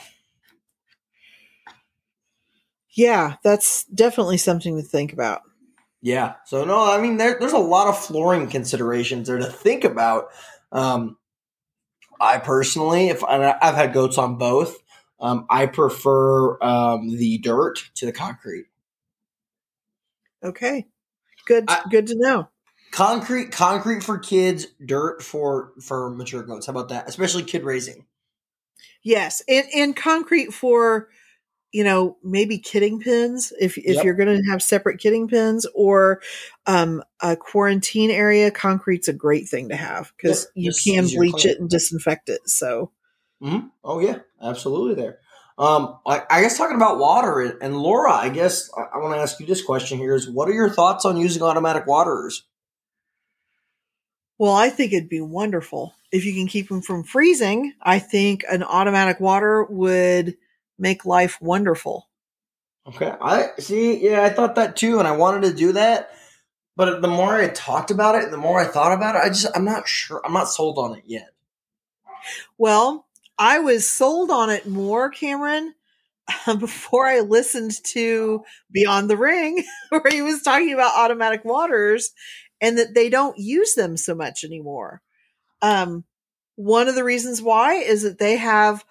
[2.90, 5.42] Yeah, that's definitely something to think about.
[6.02, 6.34] Yeah.
[6.46, 10.26] So no, I mean there, there's a lot of flooring considerations there to think about.
[10.72, 11.18] Um,
[12.20, 14.78] I personally, if I've had goats on both,
[15.20, 18.66] um, I prefer um, the dirt to the concrete.
[20.44, 20.88] Okay.
[21.46, 22.50] Good I- good to know.
[22.92, 26.68] Concrete, concrete for kids, dirt for for mature goats.
[26.68, 27.10] How about that?
[27.10, 28.06] Especially kid raising.
[29.04, 29.42] Yes.
[29.48, 31.10] And and concrete for
[31.74, 34.04] you know, maybe kidding pins if if Yep.
[34.06, 36.22] you're going to have separate kidding pins or
[36.68, 41.32] um a quarantine area, concrete's a great thing to have cuz Yep, you can bleach
[41.34, 41.54] clean.
[41.54, 42.48] it and disinfect it.
[42.48, 42.92] So,
[43.42, 44.96] hmm Oh yeah, absolutely.
[44.96, 45.20] There.
[45.58, 49.16] Um, I, I guess talking about water and, and Laura, I guess I, I want
[49.16, 52.44] to ask you this question here: Is what are your thoughts on using automatic waterers?
[54.38, 57.74] Well, I think it'd be wonderful if you can keep them from freezing.
[57.82, 60.38] I think an automatic water would
[60.78, 62.10] make life wonderful.
[62.88, 64.04] Okay, I see.
[64.04, 66.12] Yeah, I thought that too, and I wanted to do that,
[66.76, 69.48] but the more I talked about it, the more I thought about it, I just
[69.56, 70.22] I'm not sure.
[70.26, 71.30] I'm not sold on it yet.
[72.58, 73.06] Well,
[73.38, 75.74] I was sold on it more, Cameron,
[76.60, 82.12] before I listened to Beyond the Ring, where he was talking about automatic waters
[82.64, 85.04] and that they don't use them so much anymore.
[85.62, 86.04] Um,
[86.56, 88.84] one of the reasons why is that they have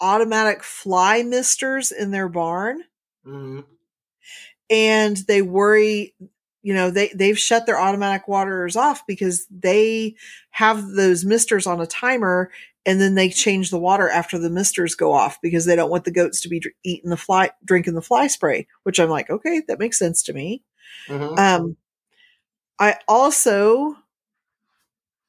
[0.00, 2.82] automatic fly misters in their barn.
[3.24, 3.60] Hmm
[4.70, 6.14] and they worry
[6.62, 10.14] you know they they've shut their automatic waterers off because they
[10.50, 12.50] have those misters on a timer
[12.86, 16.04] and then they change the water after the misters go off because they don't want
[16.04, 19.62] the goats to be eating the fly drinking the fly spray which i'm like okay
[19.66, 20.62] that makes sense to me.
[21.08, 21.76] Hmm um
[22.80, 23.96] i also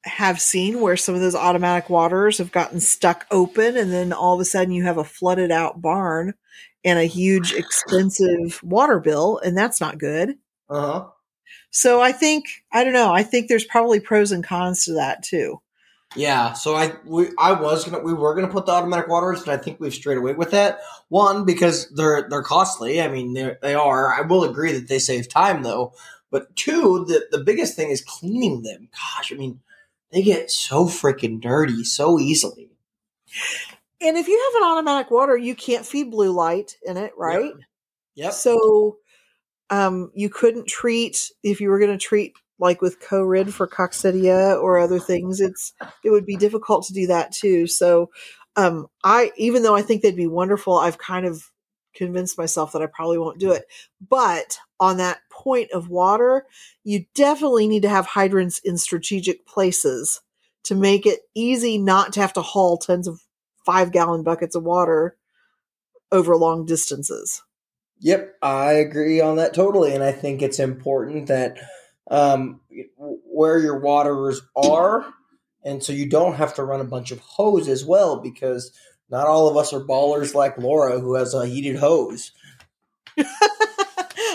[0.04, 4.34] have seen where some of those automatic waters have gotten stuck open and then all
[4.34, 6.34] of a sudden you have a flooded out barn
[6.84, 10.36] and a huge expensive water bill and that's not good
[10.68, 11.06] Uh huh.
[11.70, 13.12] so I think I don't know.
[13.12, 15.60] I think there's probably pros and cons to that too.
[16.14, 19.58] Yeah, so I we I was gonna we were gonna put the automatic waters, but
[19.58, 20.80] I think we've strayed away with that.
[21.08, 23.00] One because they're they're costly.
[23.00, 24.12] I mean they they are.
[24.12, 25.94] I will agree that they save time though.
[26.32, 28.88] But two, the the biggest thing is cleaning them.
[28.90, 29.60] Gosh, I mean
[30.10, 32.70] they get so freaking dirty so easily.
[34.00, 37.44] And if you have an automatic water, you can't feed Blue Lite in it, right?
[37.44, 37.54] Yep.
[38.16, 38.32] yep.
[38.32, 38.96] So
[39.70, 44.60] um, you couldn't treat if you were going to treat like with Corid for coccidia
[44.60, 45.40] or other things.
[45.40, 45.72] It's
[46.04, 47.66] it would be difficult to do that too.
[47.66, 48.10] So
[48.56, 51.50] um, I even though I think they'd be wonderful, I've kind of
[51.94, 53.66] convinced myself that I probably won't do it.
[54.06, 56.46] But on that point of water,
[56.84, 60.20] you definitely need to have hydrants in strategic places
[60.64, 63.20] to make it easy not to have to haul tons of
[63.64, 65.16] five gallon buckets of water
[66.10, 67.42] over long distances.
[68.00, 69.94] Yep, I agree on that totally.
[69.94, 71.58] And I think it's important that
[72.10, 72.60] um,
[72.96, 75.06] where your waters are,
[75.64, 78.72] and so you don't have to run a bunch of hose as well, because
[79.12, 82.32] not all of us are ballers like Laura who has a heated hose.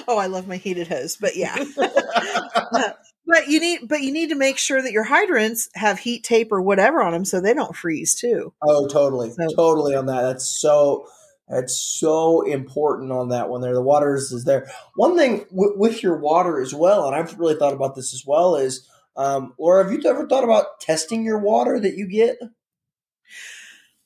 [0.07, 1.57] oh, I love my heated hose, but yeah.
[3.25, 6.51] but you need but you need to make sure that your hydrants have heat tape
[6.51, 8.53] or whatever on them so they don't freeze too.
[8.61, 9.31] Oh, totally.
[9.31, 10.21] So, totally on that.
[10.21, 11.07] That's so
[11.49, 13.73] that's so important on that one there.
[13.73, 14.69] The water is, is there.
[14.95, 18.23] One thing w- with your water as well, and I've really thought about this as
[18.27, 22.37] well, is um, Laura, have you ever thought about testing your water that you get?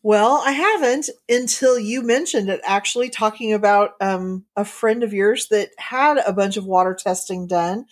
[0.03, 2.61] Well, I haven't until you mentioned it.
[2.63, 7.45] Actually, talking about um, a friend of yours that had a bunch of water testing
[7.45, 7.85] done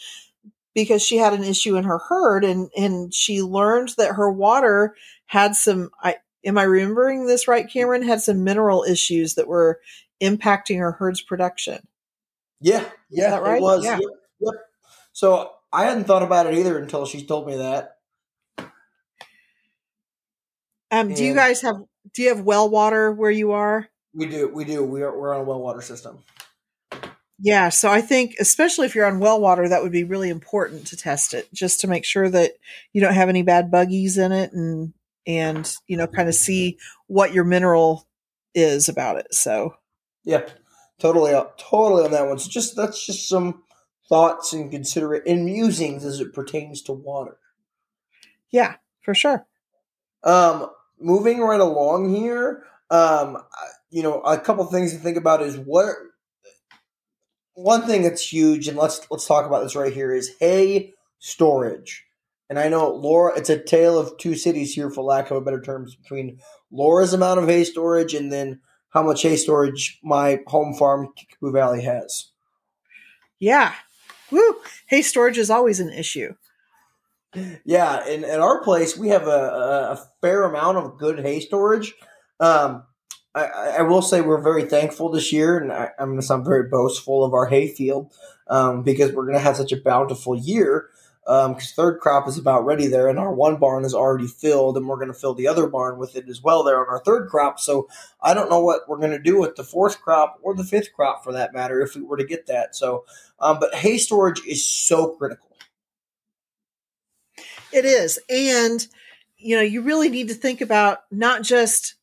[0.73, 4.95] because she had an issue in her herd, and and she learned that her water
[5.27, 5.91] had some.
[6.01, 8.01] I am I remembering this right, Cameron?
[8.01, 9.79] Had some mineral issues that were
[10.21, 11.87] impacting her herd's production.
[12.59, 13.57] Yeah, yeah, right?
[13.57, 13.83] it was.
[13.85, 13.99] Yeah.
[13.99, 14.53] Yep, yep.
[15.13, 17.97] So I hadn't thought about it either until she told me that.
[20.91, 21.77] Um, do you guys have
[22.13, 23.87] do you have well water where you are?
[24.13, 24.49] We do.
[24.49, 24.83] We do.
[24.83, 26.19] We are, we're on a well water system.
[27.41, 30.87] Yeah, so I think especially if you're on well water, that would be really important
[30.87, 32.53] to test it, just to make sure that
[32.91, 34.93] you don't have any bad buggies in it, and
[35.25, 36.77] and you know, kind of see
[37.07, 38.07] what your mineral
[38.53, 39.33] is about it.
[39.33, 39.75] So,
[40.23, 40.47] yeah,
[40.99, 42.39] totally, totally on that one.
[42.39, 43.63] So just that's just some
[44.09, 47.37] thoughts and consider it and musings as it pertains to water.
[48.49, 49.45] Yeah, for sure.
[50.23, 50.69] Um,
[50.99, 53.37] moving right along here, um,
[53.89, 55.95] you know, a couple things to think about is what
[57.53, 62.05] one thing that's huge, and let's let's talk about this right here is hay storage.
[62.49, 65.41] And I know Laura, it's a tale of two cities here, for lack of a
[65.41, 66.39] better terms, between
[66.71, 71.51] Laura's amount of hay storage and then how much hay storage my home farm, Kickapoo
[71.51, 72.31] Valley, has.
[73.39, 73.73] Yeah,
[74.31, 74.55] woo!
[74.87, 76.33] Hay storage is always an issue.
[77.63, 81.93] Yeah, and at our place we have a, a fair amount of good hay storage.
[82.39, 82.83] Um,
[83.35, 83.45] I,
[83.77, 86.67] I, will say we're very thankful this year, and I, am going to sound very
[86.67, 88.11] boastful of our hay field
[88.47, 90.89] um, because we're going to have such a bountiful year.
[91.25, 94.77] Because um, third crop is about ready there, and our one barn is already filled,
[94.77, 97.03] and we're going to fill the other barn with it as well there on our
[97.03, 97.59] third crop.
[97.59, 97.87] So
[98.19, 100.91] I don't know what we're going to do with the fourth crop or the fifth
[100.91, 102.75] crop for that matter if we were to get that.
[102.75, 103.05] So,
[103.39, 105.48] um, but hay storage is so critical.
[107.71, 108.19] It is.
[108.29, 108.85] And,
[109.37, 111.95] you know, you really need to think about not just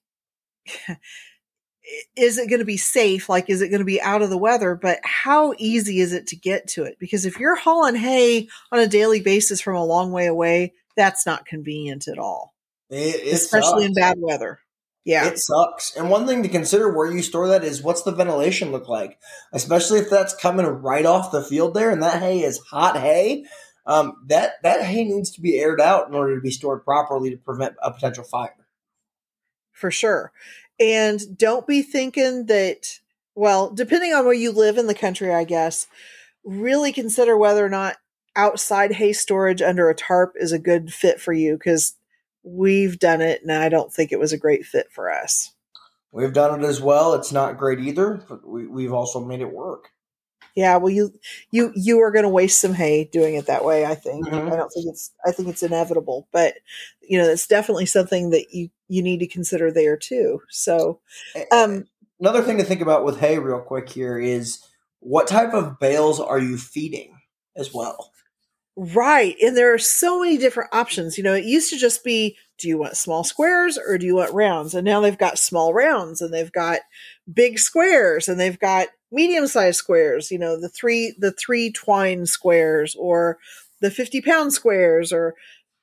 [2.16, 3.28] is it going to be safe?
[3.28, 4.74] Like, is it going to be out of the weather?
[4.74, 6.98] But how easy is it to get to it?
[6.98, 11.26] Because if you're hauling hay on a daily basis from a long way away, that's
[11.26, 12.54] not convenient at all.
[12.90, 13.86] It, it especially sucks.
[13.86, 14.60] in bad weather.
[15.04, 15.26] Yeah.
[15.26, 15.94] It sucks.
[15.96, 19.18] And one thing to consider where you store that is what's the ventilation look like?
[19.52, 23.44] Especially if that's coming right off the field there and that hay is hot hay
[23.87, 27.31] um, that that hay needs to be aired out in order to be stored properly
[27.31, 28.66] to prevent a potential fire.
[29.73, 30.32] For sure,
[30.81, 33.01] and don't be thinking that.
[33.35, 35.86] Well, depending on where you live in the country, I guess,
[36.43, 37.97] really consider whether or not
[38.35, 41.97] outside hay storage under a tarp is a good fit for you because
[42.43, 45.52] we've done it and I don't think it was a great fit for us.
[46.12, 47.15] We've done it as well.
[47.15, 49.90] It's not great either, but we, we've also made it work
[50.57, 51.12] yeah well you
[51.53, 54.27] you you are going to waste some hay doing it that way i think.
[54.27, 54.53] Mm-hmm.
[54.53, 56.55] i don't think it's i think it's inevitable but
[57.03, 61.01] you know it's definitely something that you you need to consider there too so
[61.53, 61.85] um
[62.19, 64.66] another thing to think about with hay real quick here is
[65.01, 67.16] what type of bales are you feeding
[67.55, 68.11] as well?
[68.77, 72.37] Right and there are so many different options you know it used to just be
[72.59, 74.74] do you want small squares or do you want rounds?
[74.74, 76.81] And now they've got small rounds and they've got
[77.32, 82.27] big squares and they've got medium sized squares, you know, the three the three twine
[82.27, 83.39] squares or
[83.81, 85.35] the 50 pound squares or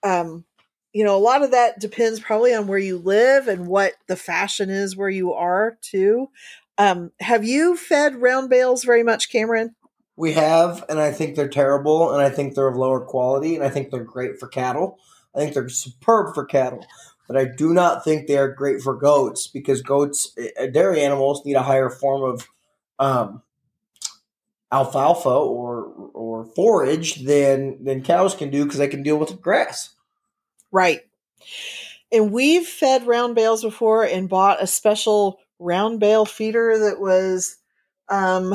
[0.03, 0.45] um
[0.93, 4.15] you know, a lot of that depends probably on where you live and what the
[4.15, 6.29] fashion is where you are too.
[6.77, 9.75] Um, have you fed round bales very much, Cameron?
[10.15, 13.63] We have, and I think they're terrible, and I think they're of lower quality, and
[13.63, 14.99] I think they're great for cattle.
[15.35, 16.85] I think they're superb for cattle,
[17.27, 21.45] but I do not think they are great for goats because goats, uh, dairy animals,
[21.45, 22.47] need a higher form of
[22.99, 23.41] um,
[24.71, 29.95] alfalfa or or forage than than cows can do because they can deal with grass.
[30.71, 31.01] Right.
[32.11, 37.57] And we've fed round bales before and bought a special round bale feeder that was
[38.09, 38.53] um,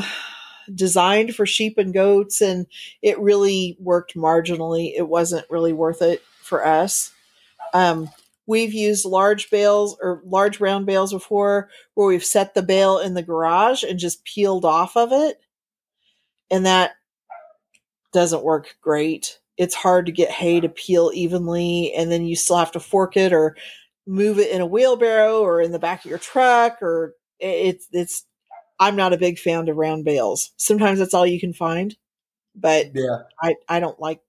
[0.73, 2.67] designed for sheep and goats, and
[3.03, 4.93] it really worked marginally.
[4.97, 7.13] It wasn't really worth it for us.
[7.75, 8.11] Um,
[8.49, 13.13] we've used large bales or large round bales before where we've set the bale in
[13.15, 15.39] the garage and just peeled off of it.
[16.51, 16.93] And that
[18.13, 19.39] doesn't work great.
[19.59, 23.17] It's hard to get hay to peel evenly, and then you still have to fork
[23.17, 23.55] it or
[24.07, 28.25] move it in a wheelbarrow or in the back of your truck or it's it's
[28.81, 30.53] I'm not a big fan of round bales.
[30.57, 31.95] Sometimes that's all you can find,
[32.55, 34.21] but yeah, I I don't like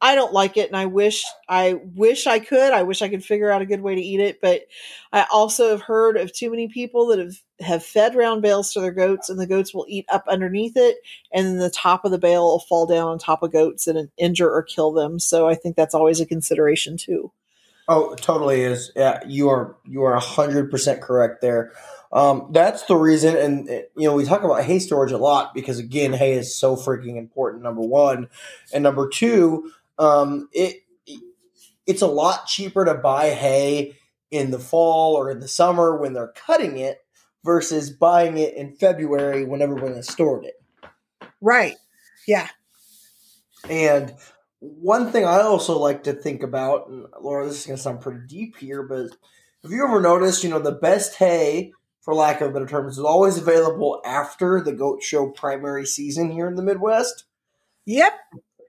[0.00, 2.72] I don't like it, and I wish I wish I could.
[2.72, 4.62] I wish I could figure out a good way to eat it, but
[5.12, 8.80] I also have heard of too many people that have have fed round bales to
[8.80, 10.96] their goats, and the goats will eat up underneath it,
[11.32, 14.10] and then the top of the bale will fall down on top of goats and
[14.16, 15.18] injure or kill them.
[15.18, 17.32] So I think that's always a consideration too.
[17.86, 18.90] Oh, totally is.
[18.96, 21.72] Yeah, you are you are hundred percent correct there.
[22.14, 25.80] Um, that's the reason, and you know we talk about hay storage a lot because
[25.80, 27.64] again, hay is so freaking important.
[27.64, 28.28] Number one,
[28.72, 30.84] and number two, um, it
[31.86, 33.96] it's a lot cheaper to buy hay
[34.30, 37.04] in the fall or in the summer when they're cutting it
[37.44, 40.54] versus buying it in February when everyone has stored it.
[41.40, 41.76] Right.
[42.26, 42.48] Yeah.
[43.68, 44.14] And
[44.60, 48.00] one thing I also like to think about, and Laura, this is going to sound
[48.00, 49.10] pretty deep here, but
[49.62, 51.72] have you ever noticed, you know, the best hay
[52.04, 56.46] for lack of better terms, is always available after the goat show primary season here
[56.46, 57.24] in the Midwest.
[57.86, 58.12] Yep.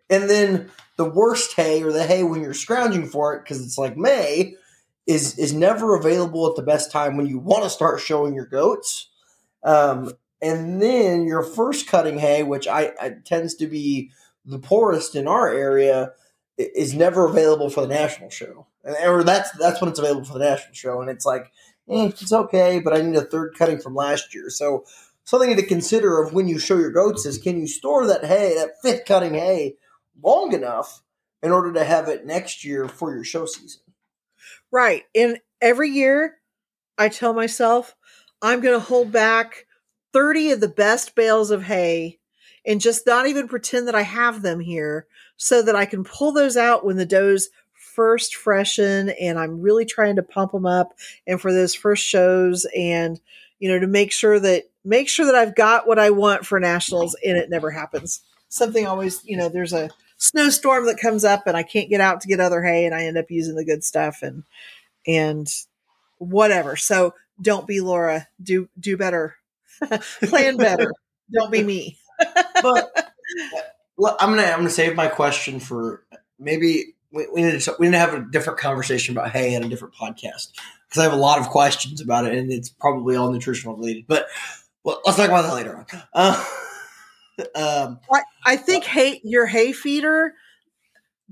[0.10, 3.78] And then the worst hay or the hay when you're scrounging for it because it's
[3.78, 4.56] like May
[5.06, 8.45] is is never available at the best time when you want to start showing your
[8.45, 9.10] goats.
[9.64, 14.12] Um, and then your first cutting hay, which I, I tends to be
[14.45, 16.12] the poorest in our area,
[16.57, 18.68] is never available for the national show.
[19.03, 21.52] Or that's that's when it's available for the national show, and it's like
[21.90, 24.49] eh, it's okay, but I need a third cutting from last year.
[24.49, 24.86] So
[25.24, 28.56] something to consider of when you show your goats is can you store that hay,
[28.56, 29.76] that fifth cutting hay,
[30.22, 31.02] long enough
[31.44, 33.82] in order to have it next year for your show season?
[34.72, 35.03] Right.
[35.14, 36.38] And every year
[36.98, 37.95] I tell myself
[38.41, 39.66] I'm going to hold back
[40.14, 42.20] 30 of the best bales of hay
[42.66, 45.07] and just not even pretend that I have them here
[45.38, 47.49] so that I can pull those out when the does
[47.96, 50.94] first freshen and I'm really trying to pump them up
[51.26, 53.20] and for those first shows and
[53.60, 56.60] you know to make sure that make sure that I've got what I want for
[56.60, 58.22] nationals and it never happens.
[58.48, 62.22] Something always, you know, there's a snowstorm that comes up and I can't get out
[62.22, 64.44] to get other hay and I end up using the good stuff and
[65.08, 65.52] and
[66.20, 66.76] whatever.
[66.76, 68.28] So don't be Laura.
[68.42, 69.36] Do do better.
[70.22, 70.92] Plan better.
[71.34, 71.98] don't be me.
[72.62, 73.14] but
[74.20, 76.04] I'm gonna I'm gonna save my question for
[76.40, 79.66] maybe we, we need to we need to have a different conversation about hay and
[79.66, 80.52] a different podcast
[80.88, 84.06] because I have a lot of questions about it and it's probably all nutritional related.
[84.06, 84.28] But
[84.84, 85.86] well, let's talk about that later on.
[87.58, 90.36] Uh, um, I, I think hay your hay feeder.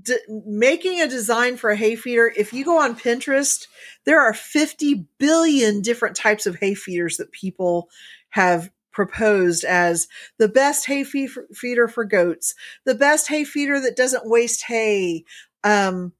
[0.02, 3.68] D- making a design for a hay feeder if you go on pinterest
[4.04, 7.88] there are 50 billion different types of hay feeders that people
[8.30, 10.08] have proposed as
[10.38, 12.54] the best hay feeder for goats,
[12.84, 15.24] the best hay feeder that doesn't waste hay,
[15.64, 16.12] um,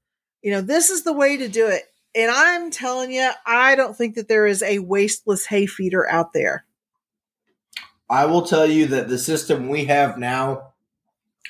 [0.42, 1.84] you know, this is the way to do it.
[2.16, 6.32] And I'm telling you, I don't think that there is a wasteless hay feeder out
[6.32, 6.64] there.
[8.08, 10.74] I will tell you that the system we have now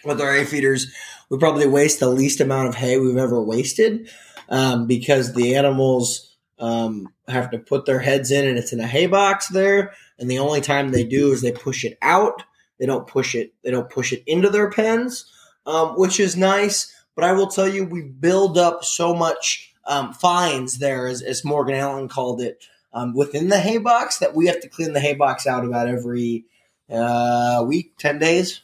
[0.05, 0.93] with our hay feeders,
[1.29, 4.11] we probably waste the least amount of hay we've ever wasted
[4.49, 8.87] um, because the animals um, have to put their heads in and it's in a
[8.87, 9.93] hay box there.
[10.19, 12.43] And the only time they do is they push it out.
[12.79, 13.53] They don't push it.
[13.62, 15.31] They don't push it into their pens,
[15.66, 16.94] um, which is nice.
[17.15, 21.45] But I will tell you, we build up so much um, fines there, as, as,
[21.45, 25.01] Morgan Allen called it, um, within the hay box that we have to clean the
[25.01, 26.47] hay box out about every
[26.91, 28.62] uh, week, 10 days.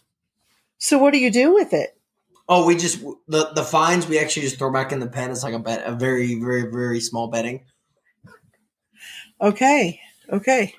[0.78, 1.96] So, what do you do with it?
[2.48, 5.30] Oh, we just the the fines we actually just throw back in the pen.
[5.30, 7.64] It's like a bet, a very very very small betting.
[9.40, 10.00] Okay.
[10.28, 10.74] Okay.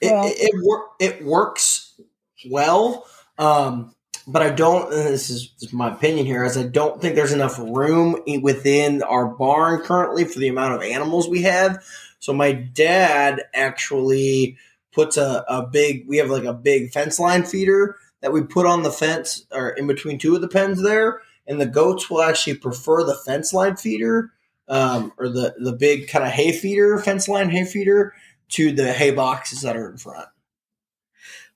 [0.00, 0.26] It well.
[0.26, 2.00] it, it, wor- it works
[2.48, 3.06] well.
[3.38, 3.94] Um,
[4.26, 4.90] but I don't.
[4.90, 9.80] This is my opinion here, as I don't think there's enough room within our barn
[9.82, 11.84] currently for the amount of animals we have.
[12.18, 14.56] So my dad actually
[14.92, 16.08] puts a, a big.
[16.08, 19.70] We have like a big fence line feeder that we put on the fence or
[19.70, 23.52] in between two of the pens there, and the goats will actually prefer the fence
[23.54, 24.32] line feeder
[24.68, 28.12] um, or the the big kind of hay feeder, fence line hay feeder,
[28.48, 30.26] to the hay boxes that are in front.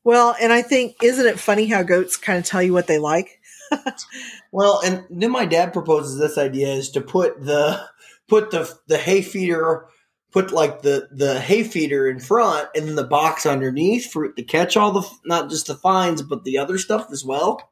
[0.05, 2.98] Well, and I think isn't it funny how goats kind of tell you what they
[2.98, 3.40] like?
[4.52, 7.86] well, and then my dad proposes this idea is to put the
[8.28, 9.86] put the the hay feeder
[10.31, 14.36] put like the the hay feeder in front and then the box underneath for it
[14.36, 17.70] to catch all the not just the fines but the other stuff as well.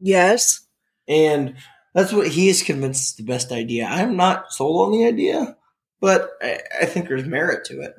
[0.00, 0.66] Yes.
[1.08, 1.56] And
[1.94, 3.86] that's what he is convinced is the best idea.
[3.86, 5.56] I'm not sold on the idea,
[6.00, 7.94] but I, I think there's merit to it.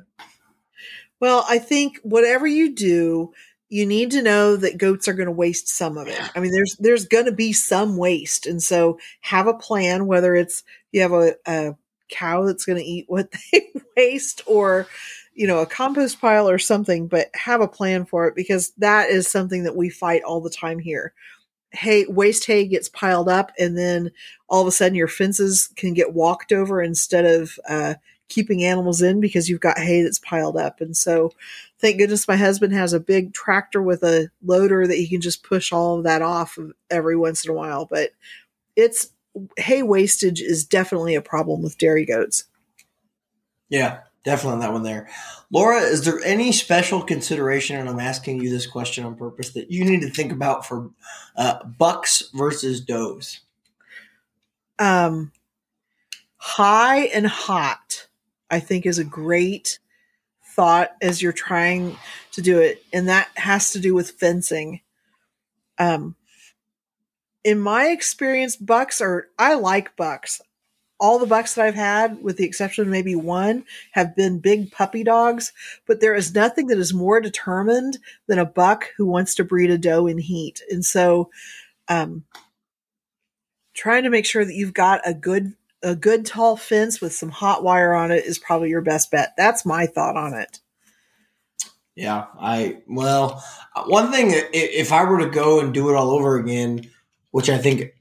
[1.19, 3.34] Well, I think whatever you do,
[3.69, 6.19] you need to know that goats are going to waste some of it.
[6.35, 10.07] I mean, there's there's going to be some waste, and so have a plan.
[10.07, 11.76] Whether it's you have a, a
[12.10, 14.88] cow that's going to eat what they waste, or
[15.34, 19.10] you know a compost pile or something, but have a plan for it because that
[19.10, 21.14] is something that we fight all the time here.
[21.72, 24.11] Hay waste hay gets piled up, and then
[24.48, 27.95] all of a sudden your fences can get walked over instead of uh,
[28.30, 30.82] keeping animals in because you've got hay that's piled up.
[30.82, 31.32] And so,
[31.80, 35.44] thank goodness my husband has a big tractor with a loader that he can just
[35.44, 36.58] push all of that off
[36.90, 37.86] every once in a while.
[37.86, 38.12] But
[38.76, 39.10] it's
[39.58, 42.45] hay wastage is definitely a problem with dairy goats.
[43.70, 45.10] Yeah, definitely on that one there.
[45.52, 49.72] Laura, is there any special consideration, and I'm asking you this question on purpose, that
[49.72, 50.90] you need to think about for
[51.36, 53.41] uh, bucks versus does?
[54.80, 55.32] Um,
[56.38, 58.07] high and hot
[58.49, 59.80] I think is a great
[60.56, 61.95] thought as you're trying
[62.32, 62.84] to do it.
[62.91, 64.82] And that has to do with fencing.
[65.78, 66.15] Um,
[67.44, 70.41] in my experience, bucks are, I like bucks.
[70.99, 74.72] All the bucks that I've had, with the exception of maybe one, have been big
[74.72, 75.53] puppy dogs,
[75.86, 79.69] but there is nothing that is more determined than a buck who wants to breed
[79.69, 80.61] a doe in heat.
[80.72, 81.30] And so,
[81.88, 82.24] um,
[83.76, 85.53] trying to make sure that you've got a good
[85.84, 89.34] a good tall fence with some hot wire on it is probably your best bet.
[89.38, 90.60] That's my thought on it.
[91.95, 93.44] Yeah, I well,
[93.88, 96.90] one thing if I were to go and do it all over again,
[97.32, 97.94] which I think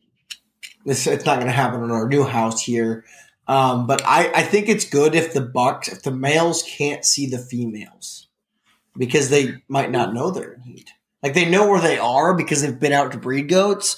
[0.84, 3.06] this it's not going to happen in our new house here,
[3.48, 7.26] um, but I I think it's good if the bucks if the males can't see
[7.26, 8.28] the females
[8.98, 10.90] because they might not know they're in heat.
[11.22, 13.96] Like they know where they are because they've been out to breed goats,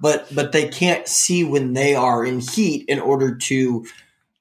[0.00, 3.86] but but they can't see when they are in heat in order to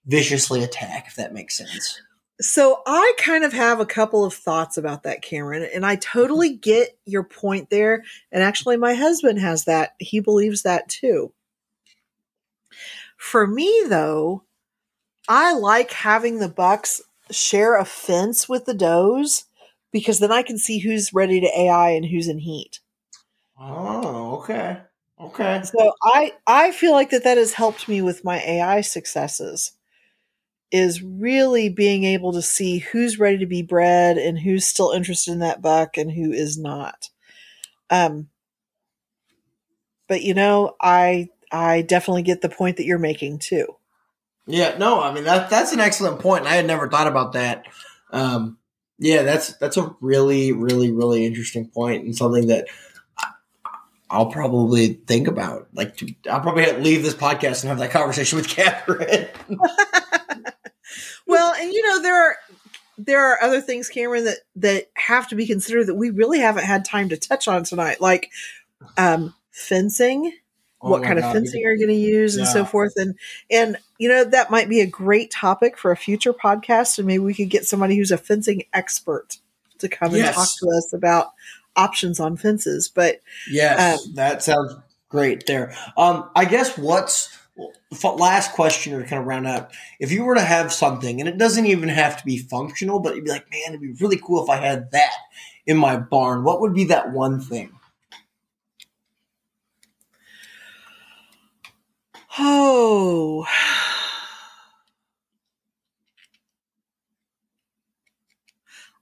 [0.06, 2.02] viciously attack if that makes sense.
[2.41, 6.52] So i kind of have a couple of thoughts about that cameron and i totally
[6.52, 6.61] mm-hmm.
[6.61, 9.95] get your point there and actually my husband has that.
[9.99, 11.34] He believes that too.
[13.18, 14.44] For me though
[15.27, 19.45] i like having the bucks share a fence with the does
[19.91, 22.80] because then i can see who's ready to ai and who's in heat.
[23.60, 24.80] Oh okay
[25.20, 25.62] Okay.
[25.64, 29.74] So I I feel like that that has helped me with my AI successes
[30.72, 35.32] is really being able to see who's ready to be bred and who's still interested
[35.32, 37.10] in that buck and who is not.
[37.90, 38.30] Um
[40.08, 43.76] but you know, I I definitely get the point that you're making too.
[44.48, 46.46] Yeah, no, I mean that that's an excellent point.
[46.46, 47.66] I had never thought about that.
[48.12, 48.58] Um
[49.00, 52.68] yeah, that's that's a really really really interesting point and something that
[54.10, 55.68] I'll probably think about.
[55.73, 59.27] Like, to, I'll probably leave this podcast and have that conversation with Catherine.
[61.27, 62.38] well, and you know there are
[62.98, 66.65] there are other things, Cameron, that that have to be considered that we really haven't
[66.65, 68.30] had time to touch on tonight, like
[68.98, 70.34] um, fencing.
[70.81, 71.27] Oh what kind God.
[71.27, 72.44] of fencing are you going to use yeah.
[72.44, 73.15] and so forth and
[73.52, 77.19] and you know that might be a great topic for a future podcast and maybe
[77.19, 79.40] we could get somebody who's a fencing expert
[79.80, 80.27] to come yes.
[80.27, 81.34] and talk to us about
[81.80, 82.89] options on fences.
[82.93, 84.76] But yes, um, that sounds
[85.10, 85.76] great there.
[85.97, 87.38] Um, I guess what's
[88.03, 89.72] last question to kind of round up.
[89.99, 93.15] If you were to have something, and it doesn't even have to be functional, but
[93.15, 95.14] you'd be like, man, it'd be really cool if I had that
[95.65, 96.43] in my barn.
[96.43, 97.72] What would be that one thing?
[102.38, 103.45] Oh.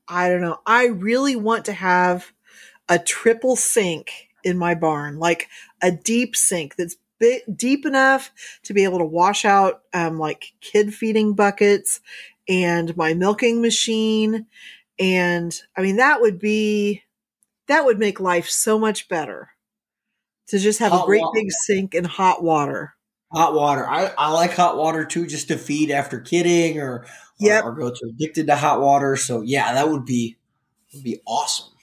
[0.09, 0.61] I don't know.
[0.65, 2.31] I really want to have
[2.89, 5.47] a triple sink in my barn, like
[5.81, 6.95] a deep sink that's
[7.55, 8.31] deep enough
[8.63, 11.99] to be able to wash out um, like kid feeding buckets
[12.47, 14.45] and my milking machine.
[14.99, 17.03] And I mean, that would be,
[17.67, 19.49] that would make life so much better.
[20.47, 22.93] to just have Hot a great wa- big sink and hot water.
[23.33, 23.85] Hot water.
[23.87, 27.05] I, I like hot water too, just to feed after kidding or
[27.39, 27.65] Yep.
[27.65, 29.15] or, or go to addicted to hot water.
[29.15, 30.37] So yeah, that would be
[30.93, 31.73] would be awesome.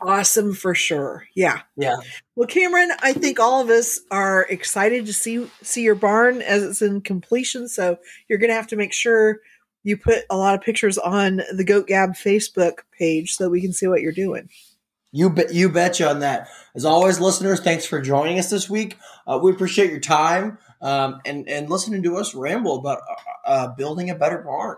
[0.00, 1.26] Awesome for sure.
[1.34, 1.62] Yeah.
[1.76, 1.96] Yeah.
[2.36, 6.62] Well, Cameron, I think all of us are excited to see see your barn as
[6.62, 7.68] it's in completion.
[7.68, 7.98] So
[8.28, 9.40] you're going to have to make sure
[9.82, 13.72] you put a lot of pictures on the Goat Gab Facebook page so we can
[13.72, 14.48] see what you're doing.
[15.10, 16.48] You bet you betcha on that.
[16.74, 18.98] As always, listeners, thanks for joining us this week.
[19.26, 23.74] Uh, we appreciate your time um, and and listening to us ramble about uh, uh,
[23.74, 24.76] building a better barn.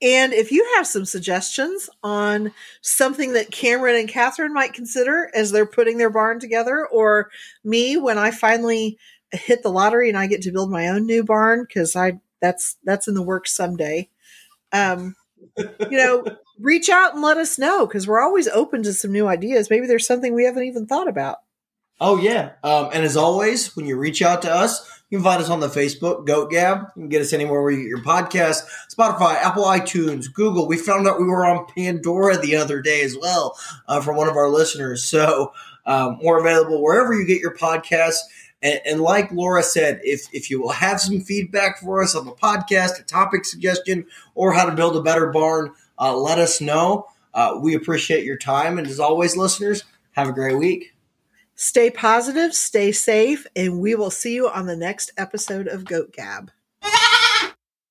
[0.00, 5.50] And if you have some suggestions on something that Cameron and Catherine might consider as
[5.50, 7.30] they're putting their barn together, or
[7.64, 8.98] me when I finally
[9.32, 12.76] hit the lottery and I get to build my own new barn because I that's
[12.84, 14.08] that's in the works someday.
[14.72, 15.14] Um,
[15.56, 16.24] you know,
[16.58, 19.70] reach out and let us know because we're always open to some new ideas.
[19.70, 21.38] Maybe there's something we haven't even thought about.
[22.00, 25.42] Oh yeah, um, and as always, when you reach out to us, you can find
[25.42, 26.86] us on the Facebook Goat Gab.
[26.94, 30.68] You can get us anywhere where you get your podcast, Spotify, Apple iTunes, Google.
[30.68, 33.58] We found out we were on Pandora the other day as well
[33.88, 35.02] uh, from one of our listeners.
[35.02, 35.52] So
[35.84, 38.20] um, we're available wherever you get your podcasts.
[38.62, 42.26] And, and like Laura said, if if you will have some feedback for us on
[42.26, 46.60] the podcast, a topic suggestion, or how to build a better barn, uh, let us
[46.60, 47.06] know.
[47.32, 50.92] Uh, we appreciate your time, and as always, listeners, have a great week.
[51.62, 56.10] Stay positive, stay safe, and we will see you on the next episode of Goat
[56.10, 56.50] Gab.